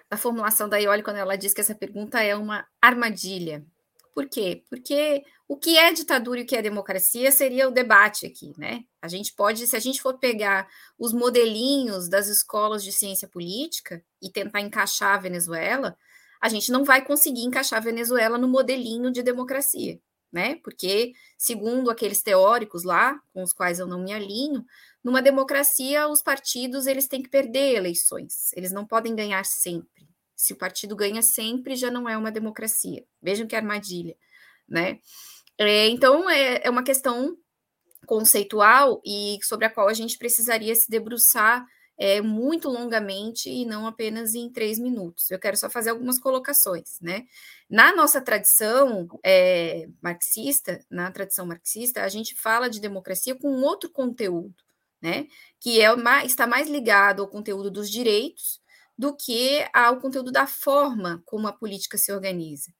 [0.07, 3.65] da formulação da Ioli quando ela diz que essa pergunta é uma armadilha.
[4.13, 4.63] Por quê?
[4.69, 8.83] Porque o que é ditadura e o que é democracia seria o debate aqui, né?
[9.01, 10.67] A gente pode, se a gente for pegar
[10.99, 15.97] os modelinhos das escolas de ciência política e tentar encaixar a Venezuela,
[16.39, 19.99] a gente não vai conseguir encaixar a Venezuela no modelinho de democracia,
[20.31, 20.55] né?
[20.63, 24.63] Porque, segundo aqueles teóricos lá, com os quais eu não me alinho,
[25.03, 30.07] numa democracia os partidos eles têm que perder eleições, eles não podem ganhar sempre.
[30.35, 33.05] Se o partido ganha sempre, já não é uma democracia.
[33.21, 34.15] Vejam que armadilha,
[34.67, 34.99] né?
[35.57, 37.37] É, então, é, é uma questão
[38.07, 41.65] conceitual e sobre a qual a gente precisaria se debruçar
[41.97, 45.29] é, muito longamente e não apenas em três minutos.
[45.29, 47.25] Eu quero só fazer algumas colocações, né?
[47.69, 53.87] Na nossa tradição é, marxista, na tradição marxista, a gente fala de democracia com outro
[53.91, 54.55] conteúdo,
[55.01, 55.27] né?
[55.59, 55.89] Que é
[56.25, 58.61] está mais ligado ao conteúdo dos direitos
[58.97, 62.71] do que ao conteúdo da forma como a política se organiza.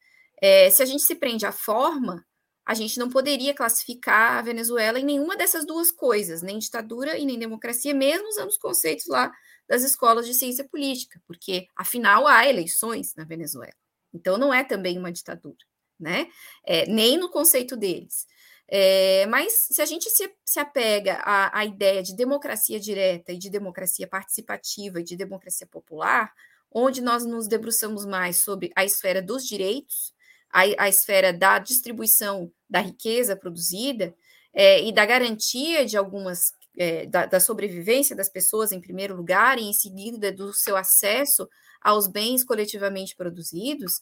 [0.42, 2.26] É, se a gente se prende à forma,
[2.66, 7.26] a gente não poderia classificar a Venezuela em nenhuma dessas duas coisas, nem ditadura e
[7.26, 9.32] nem democracia, mesmo usando os conceitos lá
[9.68, 13.74] das escolas de ciência política, porque afinal há eleições na Venezuela.
[14.14, 15.58] Então não é também uma ditadura,
[16.00, 16.28] né?
[16.66, 18.28] É, nem no conceito deles.
[18.74, 23.38] É, mas se a gente se, se apega à, à, ideia de democracia direta e
[23.38, 26.32] de democracia participativa e de democracia popular,
[26.72, 30.14] onde nós nos debruçamos mais sobre a esfera dos direitos,
[30.50, 34.16] a, a esfera da distribuição da riqueza produzida
[34.54, 36.40] é, e da garantia de algumas
[36.78, 41.46] é, da, da, sobrevivência das pessoas em primeiro lugar e em seguida do seu acesso
[41.82, 44.00] aos bens coletivamente produzidos,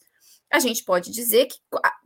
[0.48, 1.56] a gente pode dizer que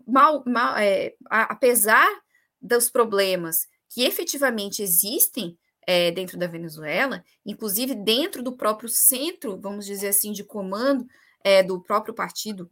[0.07, 2.24] mal, mal é, apesar
[2.65, 9.85] dos problemas que efetivamente existem é, dentro da Venezuela, inclusive dentro do próprio centro, vamos
[9.85, 11.07] dizer assim, de comando
[11.45, 12.71] é, do próprio partido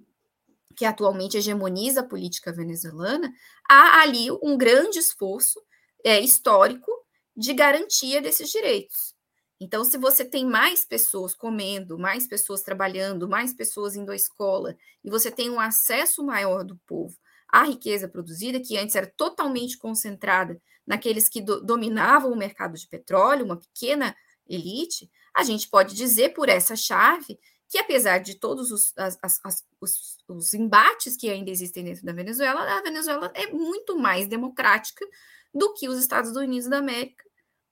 [0.75, 3.31] que atualmente hegemoniza a política venezuelana,
[3.69, 5.61] há ali um grande esforço
[6.03, 6.91] é, histórico
[7.37, 9.15] de garantia desses direitos.
[9.61, 14.75] Então, se você tem mais pessoas comendo, mais pessoas trabalhando, mais pessoas indo à escola,
[15.05, 17.15] e você tem um acesso maior do povo
[17.53, 22.89] à riqueza produzida, que antes era totalmente concentrada naqueles que do, dominavam o mercado de
[22.89, 24.17] petróleo, uma pequena
[24.49, 27.39] elite, a gente pode dizer por essa chave
[27.69, 32.13] que, apesar de todos os, as, as, os, os embates que ainda existem dentro da
[32.13, 35.07] Venezuela, a Venezuela é muito mais democrática
[35.55, 37.25] do que os Estados Unidos da América,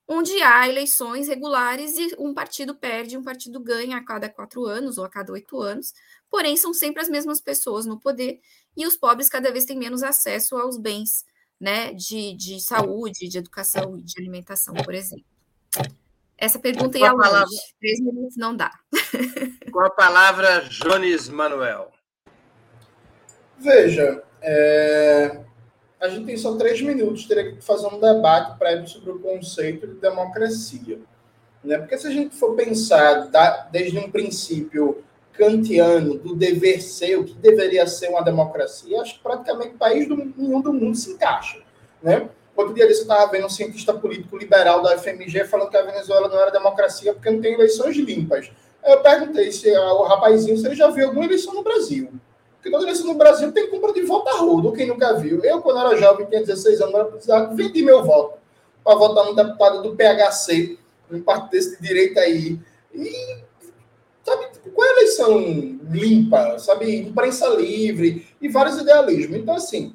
[0.09, 4.99] onde há eleições regulares e um partido perde, um partido ganha a cada quatro anos
[4.99, 5.93] ou a cada oito anos,
[6.29, 8.41] porém são sempre as mesmas pessoas no poder
[8.77, 11.25] e os pobres cada vez têm menos acesso aos bens
[11.61, 15.25] né, de, de saúde, de educação e de alimentação, por exemplo.
[16.39, 17.49] Essa pergunta ia longe, palavra...
[17.79, 18.73] três minutos não dá.
[19.71, 21.93] Com a palavra, Jones Manuel.
[23.59, 25.39] Veja, é...
[26.01, 29.87] a gente tem só três minutos, teria que fazer um debate prévio sobre o conceito
[29.87, 30.99] de democracia.
[31.63, 31.77] Né?
[31.77, 35.05] Porque se a gente for pensar da, desde um princípio
[35.41, 40.15] kantiano do dever ser, o que deveria ser uma democracia, acho que praticamente país do,
[40.15, 41.63] nenhum do mundo se encaixa.
[42.03, 42.29] Né?
[42.55, 45.83] Outro dia desse eu estava vendo um cientista político liberal da FMG falando que a
[45.83, 48.51] Venezuela não era democracia porque não tem eleições limpas.
[48.85, 52.13] Eu perguntei se o rapazinho se ele já viu alguma eleição no Brasil.
[52.57, 55.43] Porque toda eleição no Brasil tem compra de voto a rodo, quem nunca viu.
[55.43, 58.39] Eu, quando era jovem, tinha 16 anos, precisava, vendi meu voto
[58.85, 60.79] para votar no deputado do PHC,
[61.11, 62.61] um partido desse de direita aí.
[62.95, 63.39] E
[64.31, 65.39] sabe, tipo, qual é a eleição
[65.91, 69.37] limpa, sabe, imprensa livre e vários idealismos.
[69.37, 69.95] Então, assim,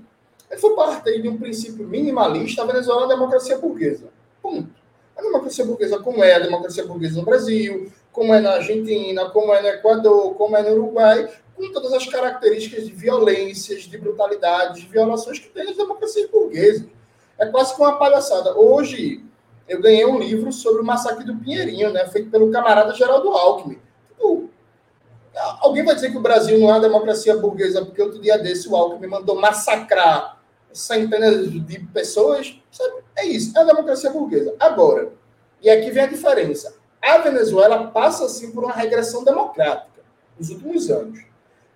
[0.52, 4.10] ele foi parte de um princípio minimalista, a Venezuela é uma democracia burguesa.
[4.42, 4.70] Ponto.
[5.18, 9.54] A democracia burguesa, como é a democracia burguesa no Brasil, como é na Argentina, como
[9.54, 14.82] é no Equador, como é no Uruguai, com todas as características de violências, de brutalidades,
[14.82, 16.86] de violações que tem as democracias burguesas.
[17.38, 18.58] É quase que uma palhaçada.
[18.58, 19.24] Hoje,
[19.68, 23.80] eu ganhei um livro sobre o massacre do Pinheirinho, né, feito pelo camarada Geraldo Alckmin.
[25.60, 28.70] Alguém vai dizer que o Brasil não é uma democracia burguesa porque outro dia desse
[28.70, 30.40] o Alckmin mandou massacrar
[30.72, 32.58] centenas de pessoas?
[32.72, 33.04] Sabe?
[33.16, 34.56] É isso, é a democracia burguesa.
[34.60, 35.12] Agora,
[35.62, 36.76] e aqui vem a diferença.
[37.02, 40.02] A Venezuela passa, sim, por uma regressão democrática
[40.40, 41.20] nos últimos anos.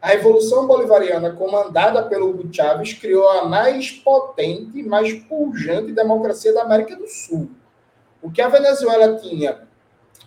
[0.02, 6.62] A Revolução Bolivariana, comandada pelo Hugo Chávez, criou a mais potente, mais pujante democracia da
[6.62, 7.50] América do Sul.
[8.22, 9.68] O que a Venezuela tinha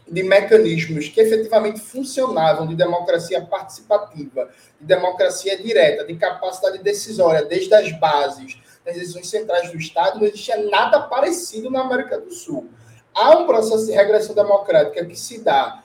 [0.09, 4.51] de mecanismos que efetivamente funcionavam de democracia participativa,
[4.81, 10.27] de democracia direta, de capacidade decisória desde as bases, das decisões centrais do Estado, não
[10.27, 12.69] existia nada parecido na América do Sul.
[13.15, 15.85] Há um processo de regressão democrática que se dá.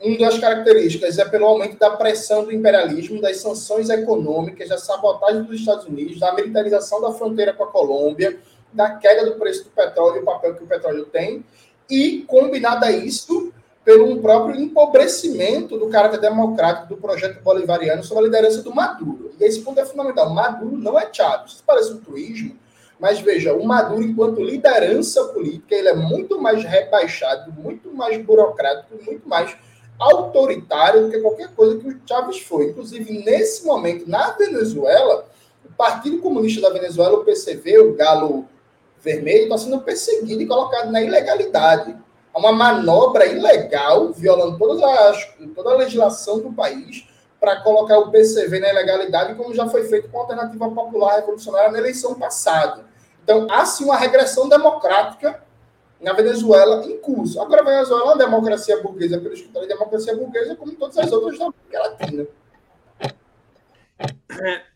[0.00, 5.42] Uma das características é pelo aumento da pressão do imperialismo, das sanções econômicas, da sabotagem
[5.42, 8.38] dos Estados Unidos, da militarização da fronteira com a Colômbia,
[8.72, 11.44] da queda do preço do petróleo e o papel que o petróleo tem,
[11.90, 13.52] e combinado a isso
[13.84, 19.32] pelo um próprio empobrecimento do caráter democrático do projeto bolivariano sob a liderança do Maduro.
[19.40, 20.28] E esse ponto é fundamental.
[20.28, 21.52] Maduro não é Chávez.
[21.52, 22.54] Isso parece um tuísmo,
[23.00, 29.02] mas veja, o Maduro, enquanto liderança política, ele é muito mais rebaixado, muito mais burocrático,
[29.02, 29.56] muito mais
[29.98, 32.66] autoritário do que qualquer coisa que o Chávez foi.
[32.66, 35.26] Inclusive, nesse momento, na Venezuela,
[35.64, 38.46] o Partido Comunista da Venezuela, o PCV, o Galo
[39.00, 41.96] Vermelho, está sendo perseguido e colocado na ilegalidade.
[42.34, 47.06] É uma manobra ilegal, violando todas as, toda a legislação do país,
[47.40, 51.70] para colocar o PCV na ilegalidade, como já foi feito com a Alternativa Popular Revolucionária
[51.70, 52.84] na eleição passada.
[53.22, 55.42] Então, há sim uma regressão democrática
[56.00, 57.40] na Venezuela em curso.
[57.40, 61.12] Agora, a Venezuela é uma democracia burguesa, pelo escritório de democracia burguesa, como todas as
[61.12, 62.26] outras da América Latina.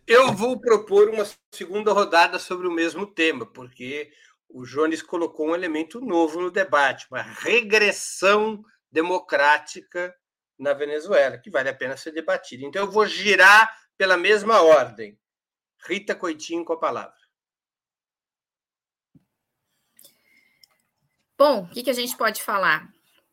[0.06, 4.12] Eu vou propor uma segunda rodada sobre o mesmo tema, porque
[4.48, 10.14] o Jones colocou um elemento novo no debate, uma regressão democrática
[10.58, 12.64] na Venezuela, que vale a pena ser debatida.
[12.64, 15.18] Então, eu vou girar pela mesma ordem.
[15.86, 17.14] Rita Coitinho com a palavra.
[21.36, 22.91] Bom, o que, que a gente pode falar?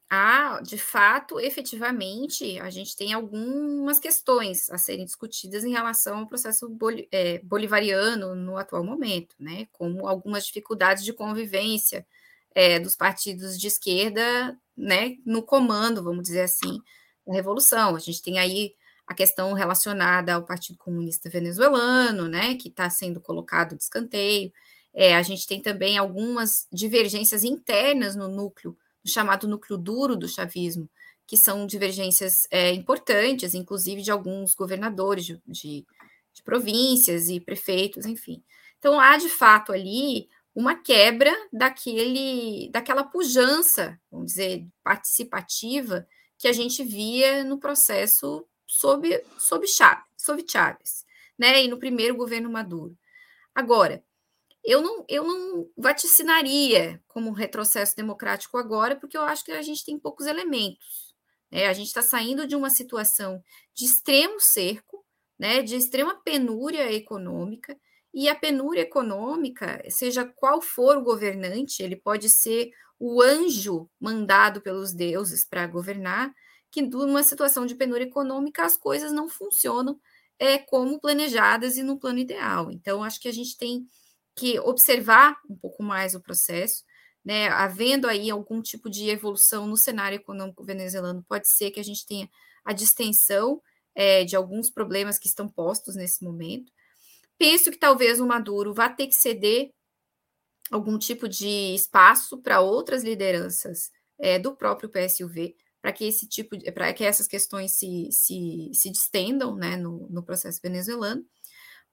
[0.10, 6.28] Há, de fato, efetivamente, a gente tem algumas questões a serem discutidas em relação ao
[6.28, 6.68] processo
[7.12, 9.68] é, bolivariano no atual momento, né?
[9.72, 12.05] Como algumas dificuldades de convivência
[12.55, 15.18] é, dos partidos de esquerda, né?
[15.26, 16.82] No comando, vamos dizer assim,
[17.26, 17.95] da revolução.
[17.95, 18.74] A gente tem aí
[19.05, 22.55] a questão relacionada ao Partido Comunista Venezuelano, né?
[22.55, 24.51] Que está sendo colocado de escanteio.
[24.93, 30.28] É, a gente tem também algumas divergências internas no núcleo, no chamado núcleo duro do
[30.28, 30.89] chavismo,
[31.26, 35.86] que são divergências é, importantes, inclusive de alguns governadores de, de,
[36.34, 38.43] de províncias e prefeitos, enfim.
[38.80, 46.54] Então, há de fato ali uma quebra daquele, daquela pujança, vamos dizer, participativa que a
[46.54, 51.06] gente via no processo sob, sob, Chaves, sob Chaves,
[51.38, 51.64] né?
[51.64, 52.97] E no primeiro governo Maduro.
[53.54, 54.04] Agora,
[54.70, 59.63] eu não, eu não vaticinaria como um retrocesso democrático agora, porque eu acho que a
[59.63, 61.15] gente tem poucos elementos.
[61.51, 61.65] Né?
[61.65, 63.43] A gente está saindo de uma situação
[63.74, 65.03] de extremo cerco,
[65.39, 65.63] né?
[65.63, 67.76] de extrema penúria econômica,
[68.13, 74.61] e a penúria econômica, seja qual for o governante, ele pode ser o anjo mandado
[74.61, 76.32] pelos deuses para governar,
[76.70, 79.99] que numa situação de penúria econômica as coisas não funcionam
[80.38, 82.72] é, como planejadas e no plano ideal.
[82.72, 83.88] Então, acho que a gente tem
[84.39, 86.83] que observar um pouco mais o processo,
[87.23, 87.49] né?
[87.49, 92.05] Havendo aí algum tipo de evolução no cenário econômico venezuelano, pode ser que a gente
[92.05, 92.29] tenha
[92.63, 93.61] a distensão
[93.93, 96.71] é, de alguns problemas que estão postos nesse momento.
[97.37, 99.71] Penso que talvez o Maduro vá ter que ceder
[100.71, 106.57] algum tipo de espaço para outras lideranças é, do próprio PSUV, para que esse tipo
[106.73, 111.25] para que essas questões se, se, se distendam né, no, no processo venezuelano.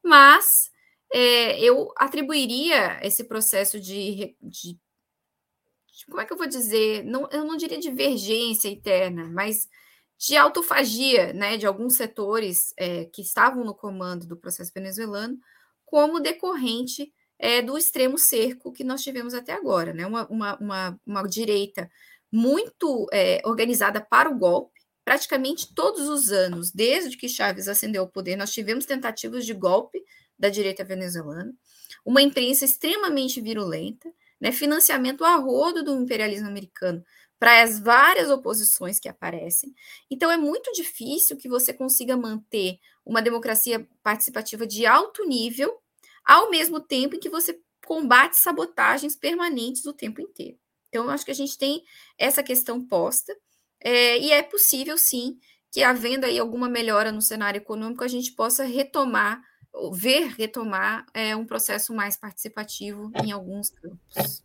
[0.02, 0.70] Mas
[1.12, 7.04] é, eu atribuiria esse processo de, de, de, como é que eu vou dizer?
[7.04, 9.68] Não, eu não diria divergência interna, mas
[10.18, 15.38] de autofagia né, de alguns setores é, que estavam no comando do processo venezuelano,
[15.84, 20.06] como decorrente é, do extremo cerco que nós tivemos até agora, né?
[20.06, 21.90] uma, uma, uma, uma direita
[22.32, 23.06] muito
[23.44, 24.75] organizada para o golpe.
[25.06, 30.02] Praticamente todos os anos, desde que Chávez ascendeu ao poder, nós tivemos tentativas de golpe
[30.36, 31.54] da direita venezuelana,
[32.04, 37.04] uma imprensa extremamente virulenta, né, financiamento a rodo do imperialismo americano
[37.38, 39.72] para as várias oposições que aparecem.
[40.10, 45.72] Então, é muito difícil que você consiga manter uma democracia participativa de alto nível,
[46.24, 50.58] ao mesmo tempo em que você combate sabotagens permanentes o tempo inteiro.
[50.88, 51.84] Então, eu acho que a gente tem
[52.18, 53.32] essa questão posta,
[53.80, 55.38] é, e é possível, sim,
[55.70, 59.40] que havendo aí alguma melhora no cenário econômico, a gente possa retomar,
[59.92, 64.44] ver retomar é, um processo mais participativo em alguns campos.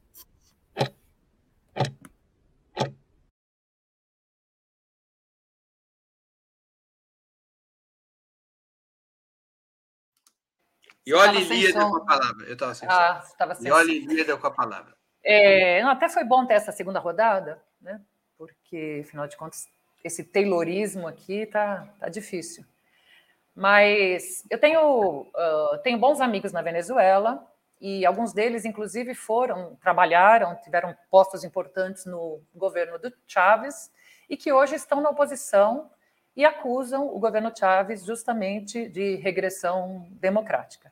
[11.06, 12.46] E olha Líder com a palavra.
[12.46, 14.96] Eu estava sem ah, estava sem E olha Líder com a palavra.
[15.24, 18.02] É, até foi bom ter essa segunda rodada, né?
[18.42, 19.70] Porque, afinal de contas,
[20.04, 22.66] esse taylorismo aqui tá, tá difícil.
[23.54, 27.48] Mas eu tenho, uh, tenho bons amigos na Venezuela
[27.80, 33.92] e alguns deles, inclusive, foram, trabalharam, tiveram postos importantes no governo do Chávez
[34.28, 35.92] e que hoje estão na oposição
[36.36, 40.92] e acusam o governo Chávez justamente de regressão democrática.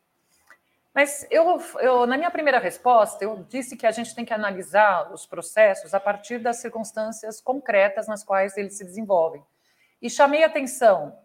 [0.94, 5.14] Mas eu, eu, na minha primeira resposta, eu disse que a gente tem que analisar
[5.14, 9.44] os processos a partir das circunstâncias concretas nas quais eles se desenvolvem.
[10.02, 11.18] E chamei atenção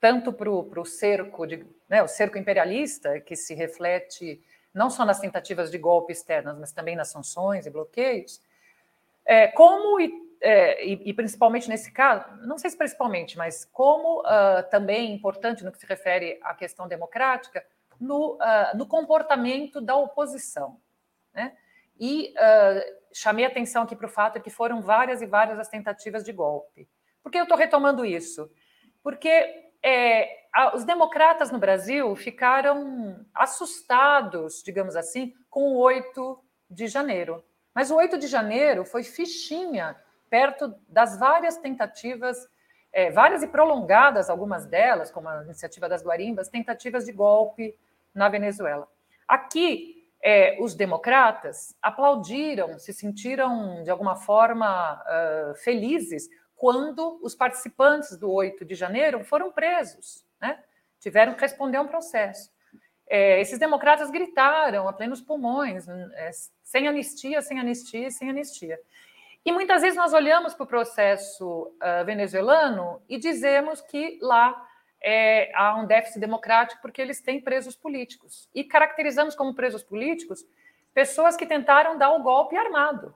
[0.00, 4.40] tanto para o cerco, de, né, o cerco imperialista, que se reflete
[4.72, 8.40] não só nas tentativas de golpe externas, mas também nas sanções e bloqueios,
[9.24, 14.20] é, como e é, e, e, principalmente nesse caso, não sei se principalmente, mas como
[14.20, 17.64] uh, também importante no que se refere à questão democrática,
[18.00, 20.80] no, uh, no comportamento da oposição.
[21.34, 21.56] Né?
[21.98, 25.68] E uh, chamei atenção aqui para o fato de que foram várias e várias as
[25.68, 26.88] tentativas de golpe.
[27.22, 28.50] Por que eu estou retomando isso?
[29.02, 36.38] Porque é, a, os democratas no Brasil ficaram assustados, digamos assim, com o 8
[36.70, 37.44] de janeiro.
[37.74, 39.96] Mas o 8 de janeiro foi fichinha
[40.28, 42.48] perto das várias tentativas,
[42.92, 47.74] é, várias e prolongadas, algumas delas, como a iniciativa das Guarimbas, tentativas de golpe
[48.14, 48.88] na Venezuela.
[49.26, 58.16] Aqui, é, os democratas aplaudiram, se sentiram, de alguma forma, uh, felizes quando os participantes
[58.16, 60.58] do 8 de janeiro foram presos, né?
[60.98, 62.50] tiveram que responder a um processo.
[63.06, 66.30] É, esses democratas gritaram a plenos pulmões, é,
[66.62, 68.78] sem anistia, sem anistia, sem anistia.
[69.44, 74.67] E muitas vezes nós olhamos para o processo uh, venezuelano e dizemos que lá
[75.00, 78.48] é, há um déficit democrático porque eles têm presos políticos.
[78.54, 80.44] E caracterizamos como presos políticos
[80.92, 83.14] pessoas que tentaram dar o golpe armado.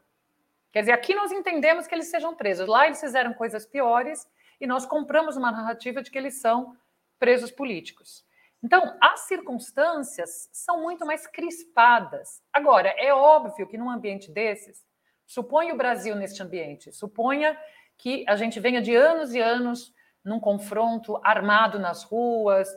[0.72, 2.68] Quer dizer, aqui nós entendemos que eles sejam presos.
[2.68, 4.26] Lá eles fizeram coisas piores
[4.60, 6.76] e nós compramos uma narrativa de que eles são
[7.18, 8.24] presos políticos.
[8.62, 12.40] Então, as circunstâncias são muito mais crispadas.
[12.52, 14.86] Agora, é óbvio que num ambiente desses,
[15.26, 17.58] suponha o Brasil neste ambiente, suponha
[17.98, 19.92] que a gente venha de anos e anos
[20.24, 22.68] num confronto armado nas ruas,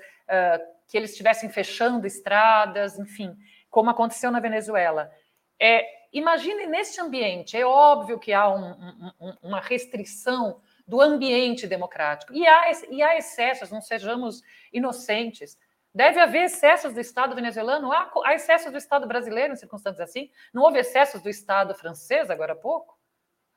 [0.88, 3.36] que eles estivessem fechando estradas, enfim,
[3.70, 5.12] como aconteceu na Venezuela.
[5.60, 8.72] É, imagine neste ambiente, é óbvio que há um,
[9.20, 12.34] um, uma restrição do ambiente democrático.
[12.34, 14.42] E há, e há excessos, não sejamos
[14.72, 15.58] inocentes.
[15.94, 20.30] Deve haver excessos do Estado venezuelano, há, há excessos do Estado brasileiro em circunstâncias assim.
[20.54, 22.95] Não houve excessos do Estado francês agora há pouco?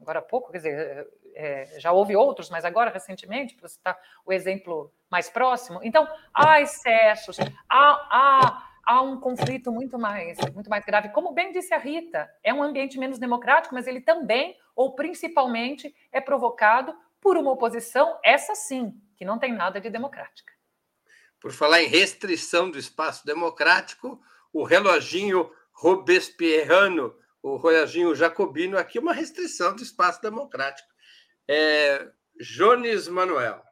[0.01, 4.33] Agora há pouco, quer dizer, é, já houve outros, mas agora, recentemente, para citar o
[4.33, 5.81] exemplo mais próximo.
[5.83, 11.09] Então, há excessos, há, há, há um conflito muito mais, muito mais grave.
[11.11, 15.95] Como bem disse a Rita, é um ambiente menos democrático, mas ele também, ou principalmente,
[16.13, 20.53] é provocado por uma oposição, essa sim, que não tem nada de democrática.
[21.41, 24.21] Por falar em restrição do espaço democrático,
[24.53, 30.89] o reloginho robespierrano, o reloginho jacobino, aqui uma restrição do espaço democrático.
[31.49, 32.07] É,
[32.41, 33.63] Jones Manuel.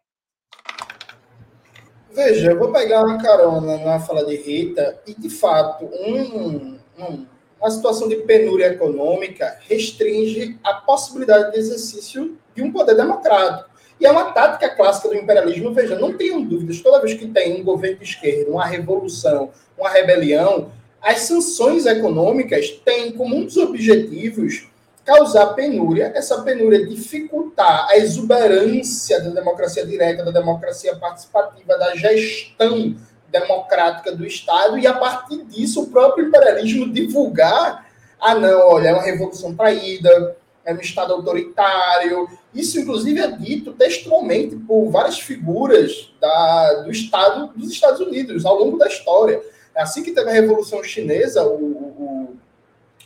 [2.11, 7.27] Veja, eu vou pegar uma carona na fala de Rita, e de fato, um, um,
[7.61, 13.69] uma situação de penúria econômica restringe a possibilidade de exercício de um poder democrático.
[14.01, 15.73] E é uma tática clássica do imperialismo.
[15.73, 19.91] Veja, não tenham dúvidas, toda vez que tem um governo de esquerda, uma revolução, uma
[19.91, 20.71] rebelião,
[21.07, 24.67] as sanções econômicas têm como um dos objetivos
[25.05, 32.97] causar penúria, essa penúria dificultar a exuberância da democracia direta, da democracia participativa, da gestão
[33.31, 37.87] democrática do Estado, e a partir disso o próprio imperialismo divulgar:
[38.21, 42.29] ah, não, olha, é uma revolução traída, é um Estado autoritário.
[42.53, 48.59] Isso, inclusive, é dito textualmente por várias figuras da, do Estado dos Estados Unidos ao
[48.59, 49.41] longo da história.
[49.77, 52.37] Assim que teve a Revolução Chinesa, o, o,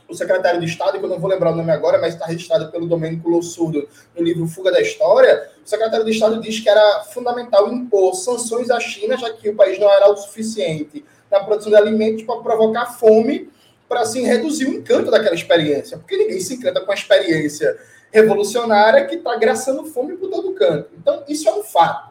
[0.08, 2.70] o secretário de Estado, que eu não vou lembrar o nome agora, mas está registrado
[2.70, 7.04] pelo Domênico Lossurdo no livro Fuga da História, o secretário de Estado diz que era
[7.04, 11.70] fundamental impor sanções à China, já que o país não era o suficiente na produção
[11.70, 13.50] de alimentos para provocar fome
[13.88, 17.76] para assim reduzir o encanto daquela experiência, porque ninguém se encanta com a experiência
[18.12, 20.90] revolucionária que está graçando fome por todo canto.
[20.96, 22.09] Então, isso é um fato.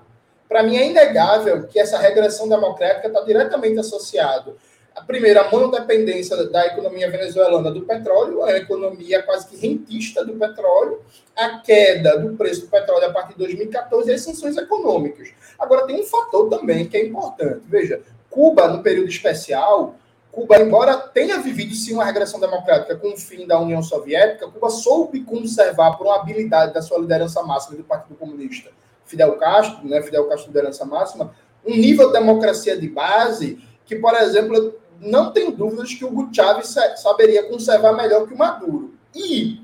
[0.50, 4.58] Para mim, é inegável que essa regressão democrática está diretamente associado
[5.00, 10.34] a primeira, a monodependência da economia venezuelana do petróleo, a economia quase que rentista do
[10.34, 11.02] petróleo,
[11.36, 15.30] a queda do preço do petróleo a partir de 2014 e as sanções econômicas.
[15.58, 17.62] Agora, tem um fator também que é importante.
[17.66, 19.96] Veja, Cuba, no período especial,
[20.32, 24.70] Cuba, embora tenha vivido sim uma regressão democrática com o fim da União Soviética, Cuba
[24.70, 28.70] soube conservar por uma habilidade da sua liderança máxima do Partido Comunista,
[29.10, 31.34] Fidel Castro, né, Fidel Castro liderança máxima,
[31.66, 36.30] um nível de democracia de base que, por exemplo, não tenho dúvidas que o Hugo
[36.34, 38.94] Chávez saberia conservar melhor que o Maduro.
[39.16, 39.62] E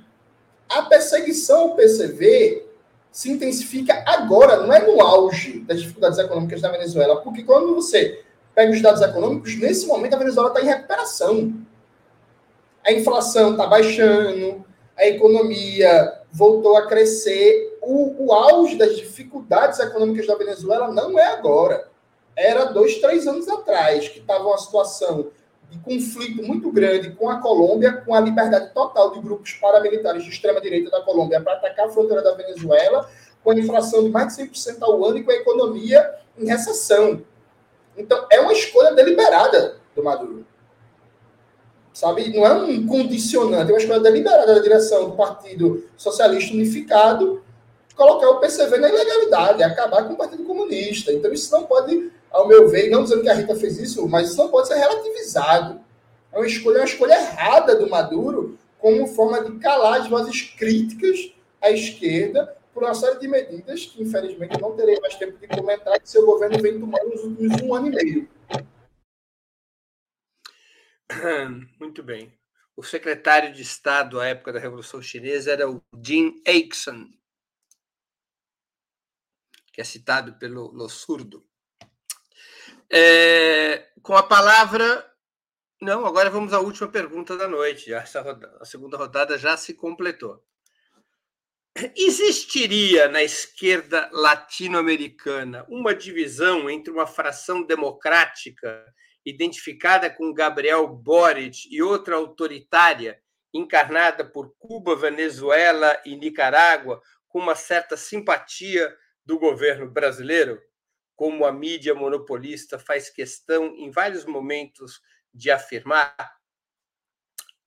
[0.67, 2.65] a perseguição ao PCV
[3.11, 8.23] se intensifica agora, não é no auge das dificuldades econômicas da Venezuela, porque quando você
[8.55, 11.53] pega os dados econômicos, nesse momento a Venezuela está em recuperação.
[12.83, 14.65] A inflação está baixando,
[14.97, 17.74] a economia voltou a crescer.
[17.85, 21.87] O, o auge das dificuldades econômicas da Venezuela não é agora.
[22.35, 25.27] Era dois, três anos atrás, que estava uma situação
[25.69, 30.29] de conflito muito grande com a Colômbia, com a liberdade total de grupos paramilitares de
[30.31, 33.07] extrema-direita da Colômbia para atacar a fronteira da Venezuela,
[33.43, 37.21] com a inflação de mais de 100% ao ano e com a economia em recessão.
[37.95, 40.45] Então, é uma escolha deliberada do Maduro.
[41.93, 42.35] Sabe?
[42.35, 47.44] Não é um condicionante, é uma escolha deliberada da direção do Partido Socialista Unificado
[47.95, 51.11] colocar o PCV na ilegalidade, acabar com o Partido Comunista.
[51.11, 54.29] Então, isso não pode, ao meu ver, não dizendo que a Rita fez isso, mas
[54.29, 55.79] isso não pode ser relativizado.
[56.31, 60.41] É uma escolha, é uma escolha errada do Maduro como forma de calar as vozes
[60.41, 65.47] críticas à esquerda por uma série de medidas que, infelizmente, não terei mais tempo de
[65.47, 68.29] comentar, que seu governo vem tomando nos últimos um ano e meio.
[71.79, 72.33] Muito bem.
[72.75, 77.07] O secretário de Estado à época da Revolução Chinesa era o Jim Aixon,
[79.75, 81.45] que é citado pelo Lossurdo.
[82.89, 85.05] É, com a palavra.
[85.81, 87.93] Não, agora vamos à última pergunta da noite.
[87.93, 90.41] Essa rodada, a segunda rodada já se completou.
[91.93, 98.85] Existiria na esquerda latino-americana uma divisão entre uma fração democrática
[99.25, 103.19] identificada com Gabriel Boric e outra autoritária
[103.53, 108.95] encarnada por Cuba, Venezuela e Nicarágua, com uma certa simpatia
[109.25, 110.61] do governo brasileiro?
[111.15, 115.01] como a mídia monopolista faz questão em vários momentos
[115.33, 116.15] de afirmar?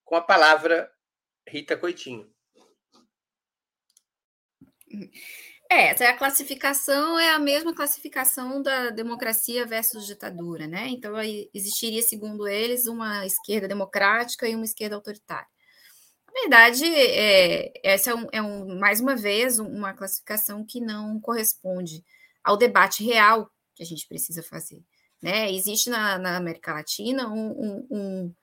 [0.03, 0.91] Com a palavra,
[1.47, 2.31] Rita Coitinho.
[5.71, 10.87] É, essa é a classificação é a mesma classificação da democracia versus ditadura, né?
[10.87, 11.13] Então
[11.53, 15.47] existiria, segundo eles, uma esquerda democrática e uma esquerda autoritária.
[16.33, 21.19] Na verdade, é, essa é, um, é um, mais uma vez uma classificação que não
[21.19, 22.03] corresponde
[22.43, 24.83] ao debate real que a gente precisa fazer.
[25.21, 25.51] Né?
[25.51, 28.35] Existe na, na América Latina um, um,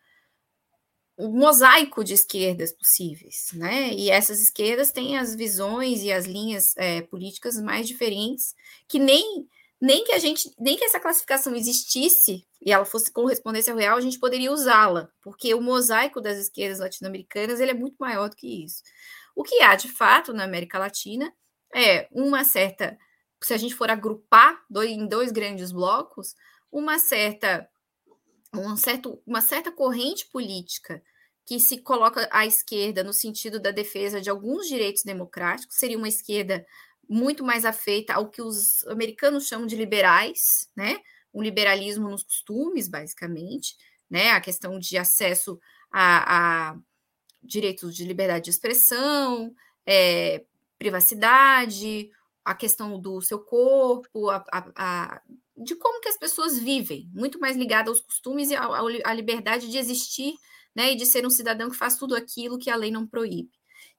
[1.18, 3.92] um mosaico de esquerdas possíveis, né?
[3.94, 8.54] E essas esquerdas têm as visões e as linhas é, políticas mais diferentes,
[8.86, 9.48] que nem
[9.80, 14.00] nem que a gente nem que essa classificação existisse e ela fosse correspondência real, a
[14.00, 18.64] gente poderia usá-la, porque o mosaico das esquerdas latino-americanas ele é muito maior do que
[18.64, 18.82] isso.
[19.34, 21.32] O que há de fato na América Latina
[21.74, 22.98] é uma certa,
[23.42, 26.34] se a gente for agrupar dois, em dois grandes blocos,
[26.72, 27.68] uma certa
[28.54, 31.02] um certo, uma certa corrente política
[31.44, 36.08] que se coloca à esquerda no sentido da defesa de alguns direitos democráticos, seria uma
[36.08, 36.66] esquerda
[37.08, 40.98] muito mais afeita ao que os americanos chamam de liberais, né?
[41.32, 43.76] Um liberalismo nos costumes, basicamente,
[44.10, 44.30] né?
[44.30, 45.58] A questão de acesso
[45.92, 46.78] a, a
[47.42, 49.54] direitos de liberdade de expressão,
[49.86, 50.44] é,
[50.78, 52.10] privacidade,
[52.44, 55.22] a questão do seu corpo, a, a, a
[55.56, 59.78] de como que as pessoas vivem, muito mais ligada aos costumes e à liberdade de
[59.78, 60.34] existir,
[60.74, 63.50] né, e de ser um cidadão que faz tudo aquilo que a lei não proíbe.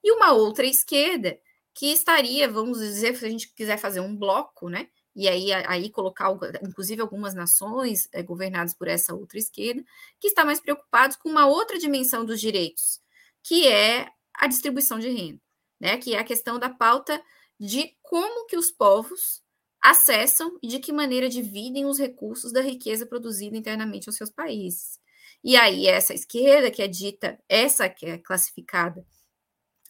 [0.04, 1.38] E uma outra esquerda
[1.78, 5.92] que estaria, vamos dizer, se a gente quiser fazer um bloco, né, e aí, aí
[5.92, 6.28] colocar,
[6.64, 9.84] inclusive, algumas nações é, governadas por essa outra esquerda,
[10.20, 13.00] que está mais preocupados com uma outra dimensão dos direitos,
[13.44, 15.40] que é a distribuição de renda,
[15.80, 17.22] né, que é a questão da pauta
[17.60, 19.44] de como que os povos
[19.80, 25.00] acessam e de que maneira dividem os recursos da riqueza produzida internamente aos seus países.
[25.44, 29.06] E aí, essa esquerda, que é dita, essa que é classificada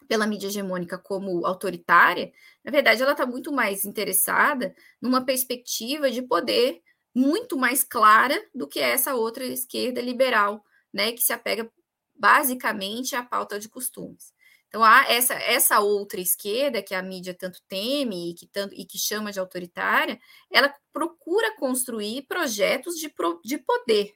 [0.07, 2.31] pela mídia hegemônica como autoritária,
[2.63, 6.81] na verdade, ela está muito mais interessada numa perspectiva de poder
[7.15, 11.67] muito mais clara do que essa outra esquerda liberal, né, que se apega
[12.15, 14.31] basicamente à pauta de costumes.
[14.67, 18.85] Então, há essa, essa outra esquerda, que a mídia tanto teme e que, tanto, e
[18.85, 20.19] que chama de autoritária,
[20.51, 23.11] ela procura construir projetos de,
[23.43, 24.13] de poder.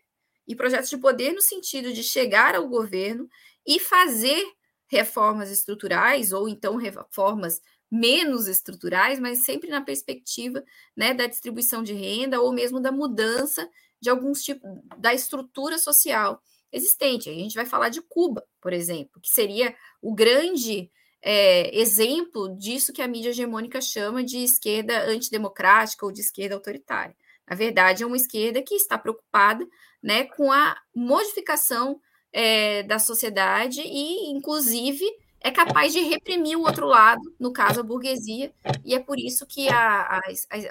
[0.48, 3.28] E projetos de poder no sentido de chegar ao governo
[3.66, 4.44] e fazer
[4.92, 10.64] reformas estruturais, ou então reformas menos estruturais, mas sempre na perspectiva
[10.96, 13.68] né, da distribuição de renda ou mesmo da mudança
[14.02, 17.30] de alguns tipos da estrutura social existente.
[17.30, 20.90] A gente vai falar de Cuba, por exemplo, que seria o grande
[21.22, 27.16] é, exemplo disso que a mídia hegemônica chama de esquerda antidemocrática ou de esquerda autoritária.
[27.48, 29.66] Na verdade, é uma esquerda que está preocupada
[30.02, 32.00] né, com a modificação
[32.32, 35.06] é, da sociedade e, inclusive,
[35.40, 38.54] é capaz de reprimir o outro lado, no caso a burguesia,
[38.86, 40.22] e é por isso que a, a,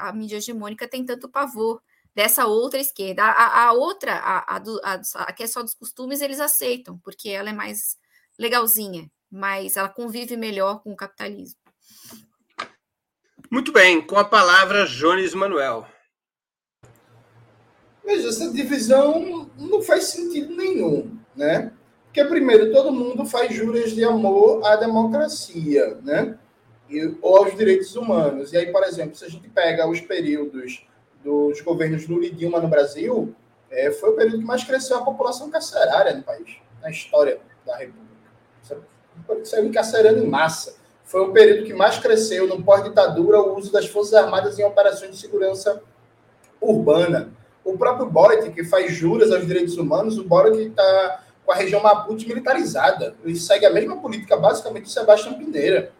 [0.09, 1.83] a mídia hegemônica tem tanto pavor
[2.15, 3.25] dessa outra esquerda.
[3.25, 6.99] A, a outra, a, a, do, a, a, que é só dos costumes, eles aceitam,
[6.99, 7.97] porque ela é mais
[8.39, 11.59] legalzinha, mas ela convive melhor com o capitalismo.
[13.51, 15.87] Muito bem, com a palavra Jones Manuel.
[18.05, 21.73] Veja, essa divisão não faz sentido nenhum, né?
[22.05, 26.37] Porque, primeiro, todo mundo faz juras de amor à democracia, né?
[26.89, 28.53] E, ou aos direitos humanos.
[28.53, 30.87] E aí, por exemplo, se a gente pega os períodos
[31.25, 33.35] dos governos Lula e Dilma no Brasil,
[33.71, 37.77] é, foi o período que mais cresceu a população carcerária no país, na história da
[37.77, 38.11] República.
[39.45, 40.77] Saiu encarcerando em massa.
[41.05, 45.13] Foi o período que mais cresceu no pós-ditadura o uso das Forças Armadas em operações
[45.13, 45.81] de segurança
[46.61, 47.33] urbana.
[47.65, 51.83] O próprio Boric, que faz juras aos direitos humanos, o Boric está com a região
[51.83, 53.15] Mapuche militarizada.
[53.25, 55.93] Ele segue a mesma política, basicamente, de Sebastião Pindeira,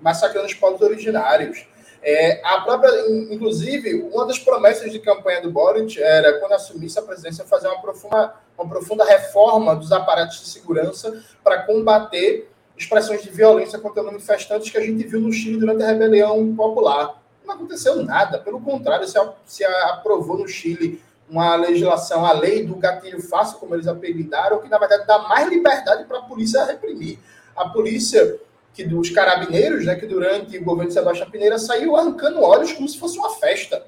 [0.00, 1.66] massacrando os povos originários.
[2.02, 2.90] É, a própria,
[3.32, 7.80] inclusive, uma das promessas de campanha do Boric era, quando assumisse a presidência, fazer uma
[7.80, 14.70] profunda, uma profunda reforma dos aparatos de segurança para combater expressões de violência contra manifestantes
[14.70, 17.22] que a gente viu no Chile durante a rebelião popular.
[17.44, 22.76] Não aconteceu nada, pelo contrário, se, se aprovou no Chile uma legislação, a lei do
[22.76, 27.18] gatilho fácil, como eles apelidaram, que na verdade dá mais liberdade para a polícia reprimir.
[27.56, 28.38] A polícia
[28.74, 32.88] que dos carabineiros, né, que durante o governo de Sebastião Pineira saiu arrancando olhos como
[32.88, 33.86] se fosse uma festa.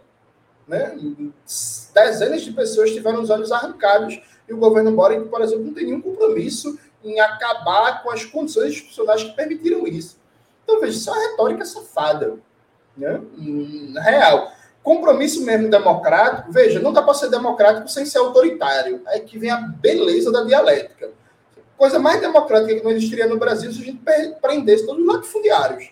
[0.67, 0.97] Né?
[1.93, 5.87] Dezenas de pessoas tiveram os olhos arrancados e o governo Boric, por exemplo, não tem
[5.87, 10.19] nenhum compromisso em acabar com as condições institucionais que permitiram isso.
[10.63, 12.37] Então, veja, isso é uma retórica safada,
[12.97, 13.21] né?
[14.03, 14.53] real.
[14.87, 19.03] Compromisso mesmo democrático, veja, não dá para ser democrático sem ser autoritário.
[19.07, 21.11] Aí que vem a beleza da dialética.
[21.77, 24.01] Coisa mais democrática que não existiria no Brasil se a gente
[24.41, 25.91] prendesse todos os latifundiários,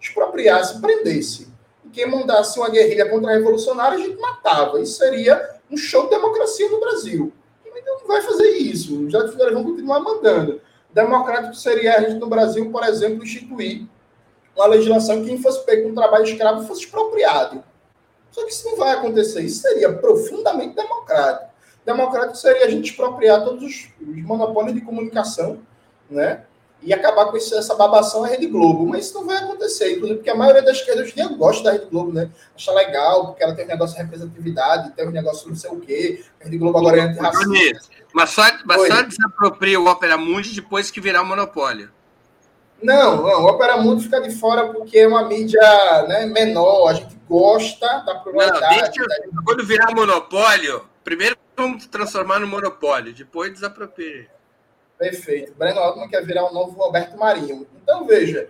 [0.00, 1.48] expropriasse, prendesse.
[1.84, 4.80] E quem mandasse uma guerrilha contra a revolucionária, a gente matava.
[4.80, 7.32] Isso seria um show de democracia no Brasil.
[7.66, 9.06] Então não vai fazer isso.
[9.06, 10.60] Os latifundiários vão continuar mandando.
[10.92, 13.88] Democrático seria a gente no Brasil, por exemplo, instituir
[14.54, 17.64] uma legislação que quem fosse pego com trabalho escravo fosse expropriado.
[18.36, 19.40] Só que isso não vai acontecer.
[19.40, 21.50] Isso seria profundamente democrático.
[21.86, 25.62] Democrático seria a gente expropriar todos os, os monopólios de comunicação,
[26.10, 26.42] né?
[26.82, 28.86] E acabar com essa babação a Rede Globo.
[28.86, 31.72] Mas isso não vai acontecer, inclusive porque a maioria da esquerda hoje em gosta da
[31.72, 32.28] Rede Globo, né?
[32.54, 35.80] Acha legal, porque ela tem um negócio de representatividade, tem um negócio não sei o
[35.80, 36.22] quê.
[36.38, 37.88] A Rede Globo agora é antirracista.
[38.12, 41.90] Mas só, mas só desapropria o Opera Mundi depois que virar monopólio.
[42.82, 45.62] Não, não, o Opera Mundi fica de fora porque é uma mídia
[46.06, 48.98] né, menor, a gente gosta da probabilidade.
[48.98, 54.28] Não, deixa, Quando virar monopólio, primeiro vamos transformar no monopólio, depois desapropria.
[54.98, 55.54] Perfeito.
[55.54, 57.66] Breno Altman quer virar o novo Roberto Marinho.
[57.82, 58.48] Então, veja,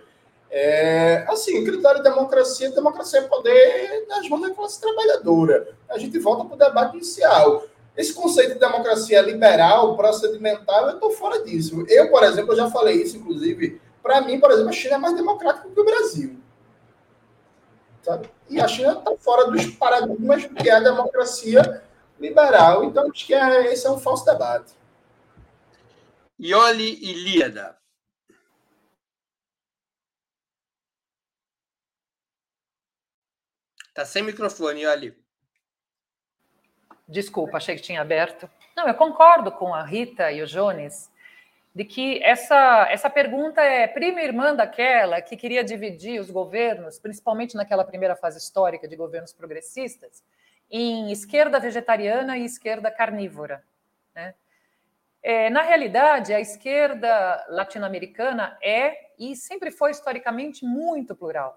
[0.49, 5.75] é, assim, o critério de democracia, democracia é poder nas mãos da classe trabalhadora.
[5.89, 7.65] A gente volta para o debate inicial.
[7.95, 11.83] Esse conceito de democracia liberal, procedimental, eu estou fora disso.
[11.89, 14.99] Eu, por exemplo, eu já falei isso, inclusive, para mim, por exemplo, a China é
[14.99, 16.37] mais democrática que o Brasil.
[18.03, 18.29] Sabe?
[18.49, 21.83] E a China está fora dos paradigmas que é a democracia
[22.19, 22.85] liberal.
[22.85, 24.73] Então, acho que é, esse é um falso debate.
[26.39, 27.77] Ioli Ilíada.
[33.87, 35.17] Está sem microfone, Ioli.
[37.07, 38.49] Desculpa, achei que tinha aberto.
[38.75, 41.09] Não, eu concordo com a Rita e o Jones
[41.77, 47.55] de que essa, essa pergunta é prima irmã daquela que queria dividir os governos, principalmente
[47.55, 50.23] naquela primeira fase histórica de governos progressistas,
[50.71, 53.63] em esquerda vegetariana e esquerda carnívora.
[54.15, 54.33] Né?
[55.21, 61.55] É, na realidade, a esquerda latino-americana é e sempre foi historicamente muito plural.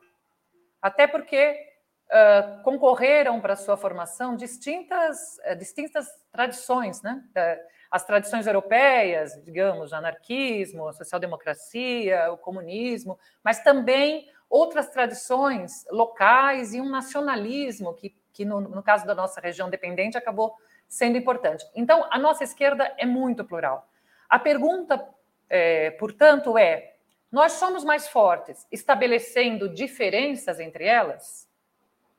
[0.83, 1.67] Até porque
[2.11, 7.25] uh, concorreram para sua formação distintas, uh, distintas tradições, né?
[7.31, 16.73] Uh, as tradições europeias, digamos, anarquismo, a social-democracia, o comunismo, mas também outras tradições locais
[16.73, 20.55] e um nacionalismo que, que no, no caso da nossa região dependente, acabou
[20.89, 21.65] sendo importante.
[21.75, 23.89] Então, a nossa esquerda é muito plural.
[24.29, 25.09] A pergunta,
[25.49, 26.95] é, portanto, é:
[27.31, 31.50] nós somos mais fortes estabelecendo diferenças entre elas?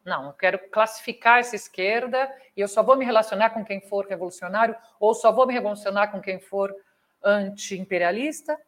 [0.04, 4.08] Não, eu quero classificar essa esquerda e eu só vou me relacionar com quem for
[4.08, 6.76] revolucionário ou só vou me relacionar com quem for
[7.24, 8.60] anti-imperialista.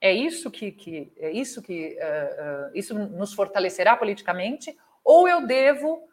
[0.00, 4.76] É isso que, que é isso que uh, uh, isso nos fortalecerá politicamente?
[5.02, 6.06] Ou eu devo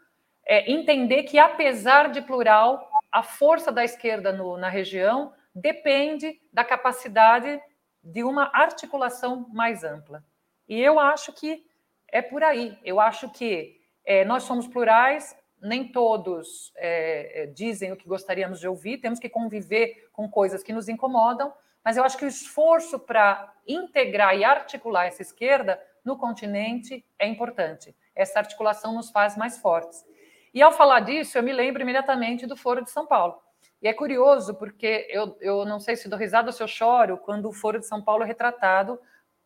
[0.46, 6.64] é, entender que apesar de plural, a força da esquerda no, na região depende da
[6.64, 7.62] capacidade
[8.04, 10.24] de uma articulação mais ampla.
[10.68, 11.66] E eu acho que
[12.08, 12.78] é por aí.
[12.84, 18.60] Eu acho que é, nós somos plurais, nem todos é, é, dizem o que gostaríamos
[18.60, 22.28] de ouvir, temos que conviver com coisas que nos incomodam, mas eu acho que o
[22.28, 27.96] esforço para integrar e articular essa esquerda no continente é importante.
[28.14, 30.06] Essa articulação nos faz mais fortes.
[30.54, 33.42] E ao falar disso, eu me lembro imediatamente do Foro de São Paulo.
[33.82, 37.18] E é curioso, porque eu, eu não sei se dou risada ou se eu choro
[37.18, 39.00] quando o Foro de São Paulo é retratado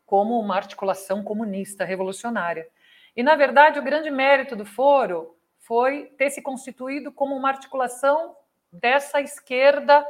[0.05, 2.67] como uma articulação comunista revolucionária.
[3.17, 8.35] E, na verdade, o grande mérito do foro foi ter se constituído como uma articulação
[8.71, 10.05] dessa esquerda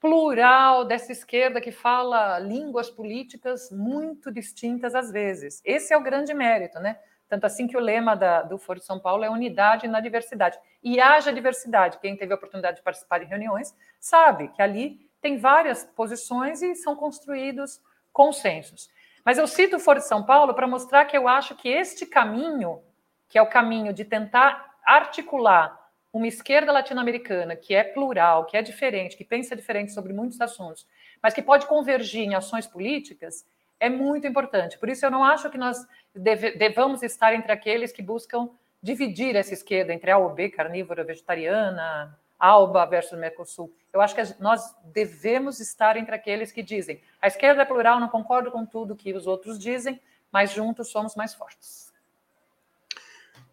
[0.00, 5.62] plural, dessa esquerda que fala línguas políticas muito distintas às vezes.
[5.64, 6.98] Esse é o grande mérito, né?
[7.28, 10.58] Tanto assim que o lema da, do Foro de São Paulo é unidade na diversidade.
[10.82, 11.98] E haja diversidade.
[12.00, 16.74] Quem teve a oportunidade de participar de reuniões sabe que ali tem várias posições e
[16.74, 17.80] são construídos
[18.12, 18.90] consensos.
[19.28, 22.06] Mas eu cito o Foro de São Paulo para mostrar que eu acho que este
[22.06, 22.80] caminho,
[23.28, 25.78] que é o caminho de tentar articular
[26.10, 30.88] uma esquerda latino-americana que é plural, que é diferente, que pensa diferente sobre muitos assuntos,
[31.22, 33.46] mas que pode convergir em ações políticas,
[33.78, 34.78] é muito importante.
[34.78, 38.48] Por isso, eu não acho que nós deve, devamos estar entre aqueles que buscam
[38.82, 43.74] dividir essa esquerda entre A ou B, carnívora, vegetariana, ALBA versus Mercosul.
[43.92, 48.08] Eu acho que nós devemos estar entre aqueles que dizem a esquerda é plural, não
[48.08, 51.92] concordo com tudo que os outros dizem, mas juntos somos mais fortes.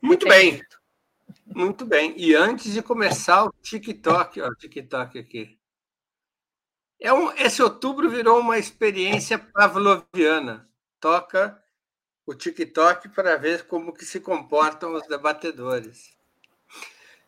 [0.02, 0.62] Muito bem.
[1.46, 2.14] Muito bem.
[2.18, 5.58] E antes de começar o TikTok, ó, TikTok aqui.
[7.00, 10.70] É um, esse outubro virou uma experiência pavloviana.
[11.00, 11.62] Toca
[12.26, 16.15] o TikTok para ver como que se comportam os debatedores.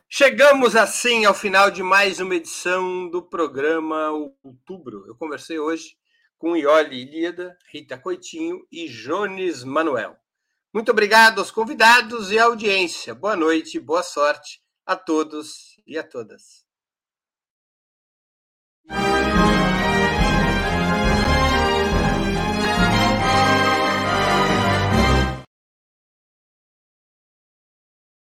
[0.10, 4.10] Chegamos assim ao final de mais uma edição do programa
[4.42, 5.06] Outubro.
[5.06, 5.98] Eu conversei hoje
[6.38, 10.16] com Ioli Ilíada, Rita Coitinho e Jones Manuel.
[10.74, 13.14] Muito obrigado aos convidados e à audiência.
[13.14, 16.66] Boa noite, boa sorte a todos e a todas.